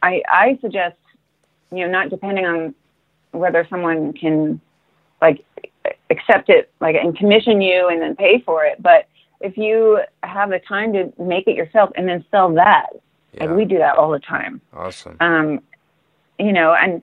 [0.01, 0.97] I, I suggest,
[1.71, 2.75] you know, not depending on
[3.31, 4.59] whether someone can
[5.21, 5.45] like
[6.09, 8.81] accept it, like and commission you and then pay for it.
[8.81, 9.07] But
[9.41, 12.87] if you have the time to make it yourself and then sell that,
[13.33, 13.45] yeah.
[13.45, 14.61] like we do that all the time.
[14.73, 15.17] Awesome.
[15.19, 15.61] Um,
[16.37, 17.01] you know, and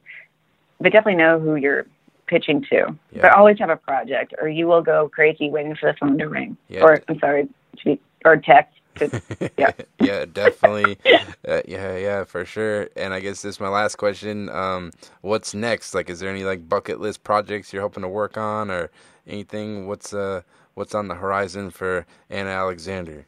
[0.80, 1.86] but definitely know who you're
[2.26, 2.96] pitching to.
[3.12, 3.22] Yeah.
[3.22, 6.26] But always have a project, or you will go crazy waiting for the phone to
[6.26, 6.56] ring.
[6.68, 6.82] Yeah.
[6.82, 7.48] Or I'm sorry,
[7.78, 8.75] to be, or text
[9.58, 9.72] yeah.
[10.00, 10.98] yeah, definitely.
[11.46, 12.88] Uh, yeah, yeah, for sure.
[12.96, 14.48] And I guess this is my last question.
[14.48, 14.90] Um,
[15.20, 15.94] what's next?
[15.94, 18.90] Like, is there any like bucket list projects you're hoping to work on, or
[19.28, 19.86] anything?
[19.86, 20.42] What's uh,
[20.74, 23.26] what's on the horizon for Anna Alexander?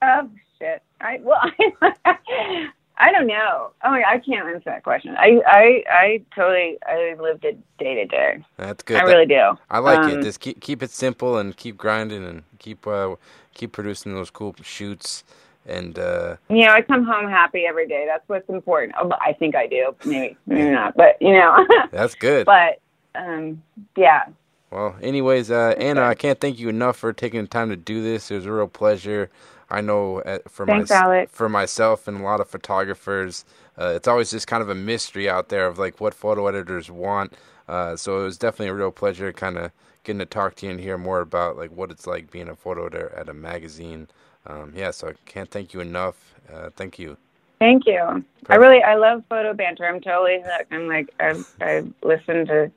[0.00, 0.82] Oh shit!
[1.02, 1.38] I well,
[1.82, 2.68] I,
[2.98, 3.72] I don't know.
[3.84, 5.14] Oh, I can't answer that question.
[5.18, 8.42] I, I, I totally, I lived it day to day.
[8.56, 8.96] That's good.
[8.96, 9.58] I that, really do.
[9.70, 10.22] I like um, it.
[10.22, 13.16] Just keep keep it simple and keep grinding and keep uh,
[13.56, 15.24] keep producing those cool shoots.
[15.66, 18.06] And uh, you know, I come home happy every day.
[18.06, 18.94] That's what's important.
[19.00, 19.96] Oh, I think I do.
[20.04, 20.96] Maybe, maybe not.
[20.96, 22.46] But you know, that's good.
[22.46, 22.80] But
[23.16, 23.62] um,
[23.96, 24.26] yeah.
[24.70, 28.02] Well, anyways, uh, Anna, I can't thank you enough for taking the time to do
[28.02, 28.30] this.
[28.30, 29.30] It was a real pleasure.
[29.70, 31.32] I know uh, for Thanks, my, Alex.
[31.32, 33.44] for myself and a lot of photographers,
[33.78, 36.90] uh, it's always just kind of a mystery out there of like what photo editors
[36.90, 37.32] want.
[37.68, 39.72] Uh, so it was definitely a real pleasure, kind of
[40.06, 42.56] getting to talk to you and hear more about like what it's like being a
[42.56, 44.08] photo editor at a magazine.
[44.46, 46.34] Um, yeah, so I can't thank you enough.
[46.52, 47.16] Uh, thank you.
[47.58, 47.98] Thank you.
[47.98, 48.50] Perfect.
[48.50, 49.86] I really I love photo banter.
[49.86, 50.72] I'm totally hooked.
[50.72, 52.70] I'm like I've I've listened to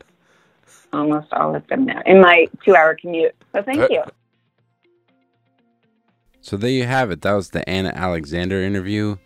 [0.92, 3.36] almost all of them now in my two hour commute.
[3.54, 4.04] So thank you.
[6.42, 7.22] So there you have it.
[7.22, 9.18] That was the Anna Alexander interview.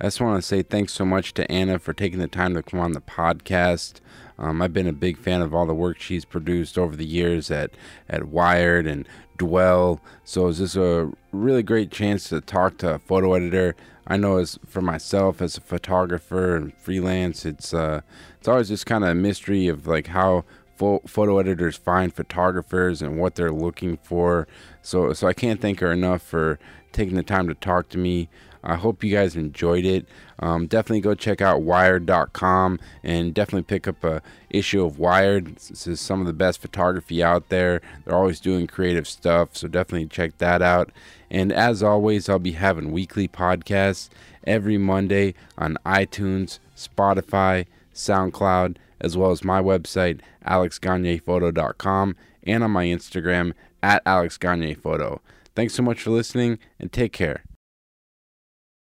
[0.00, 2.62] I just want to say thanks so much to Anna for taking the time to
[2.62, 4.00] come on the podcast.
[4.42, 7.50] Um, I've been a big fan of all the work she's produced over the years
[7.50, 7.70] at,
[8.08, 9.08] at Wired and
[9.38, 10.00] Dwell.
[10.24, 13.76] So it's just a really great chance to talk to a photo editor.
[14.06, 18.00] I know as for myself as a photographer and freelance, it's uh,
[18.38, 20.44] it's always just kind of a mystery of like how
[20.76, 24.48] photo editors find photographers and what they're looking for.
[24.82, 26.58] So, so I can't thank her enough for
[26.90, 28.28] taking the time to talk to me.
[28.64, 30.06] I hope you guys enjoyed it.
[30.38, 35.56] Um, definitely go check out Wired.com and definitely pick up a issue of Wired.
[35.56, 37.80] This is some of the best photography out there.
[38.04, 40.90] They're always doing creative stuff, so definitely check that out.
[41.30, 44.08] And as always, I'll be having weekly podcasts
[44.44, 52.84] every Monday on iTunes, Spotify, SoundCloud, as well as my website, alexgagnephoto.com, and on my
[52.86, 53.52] Instagram,
[53.82, 55.18] at alexgagnephoto.
[55.54, 57.42] Thanks so much for listening, and take care.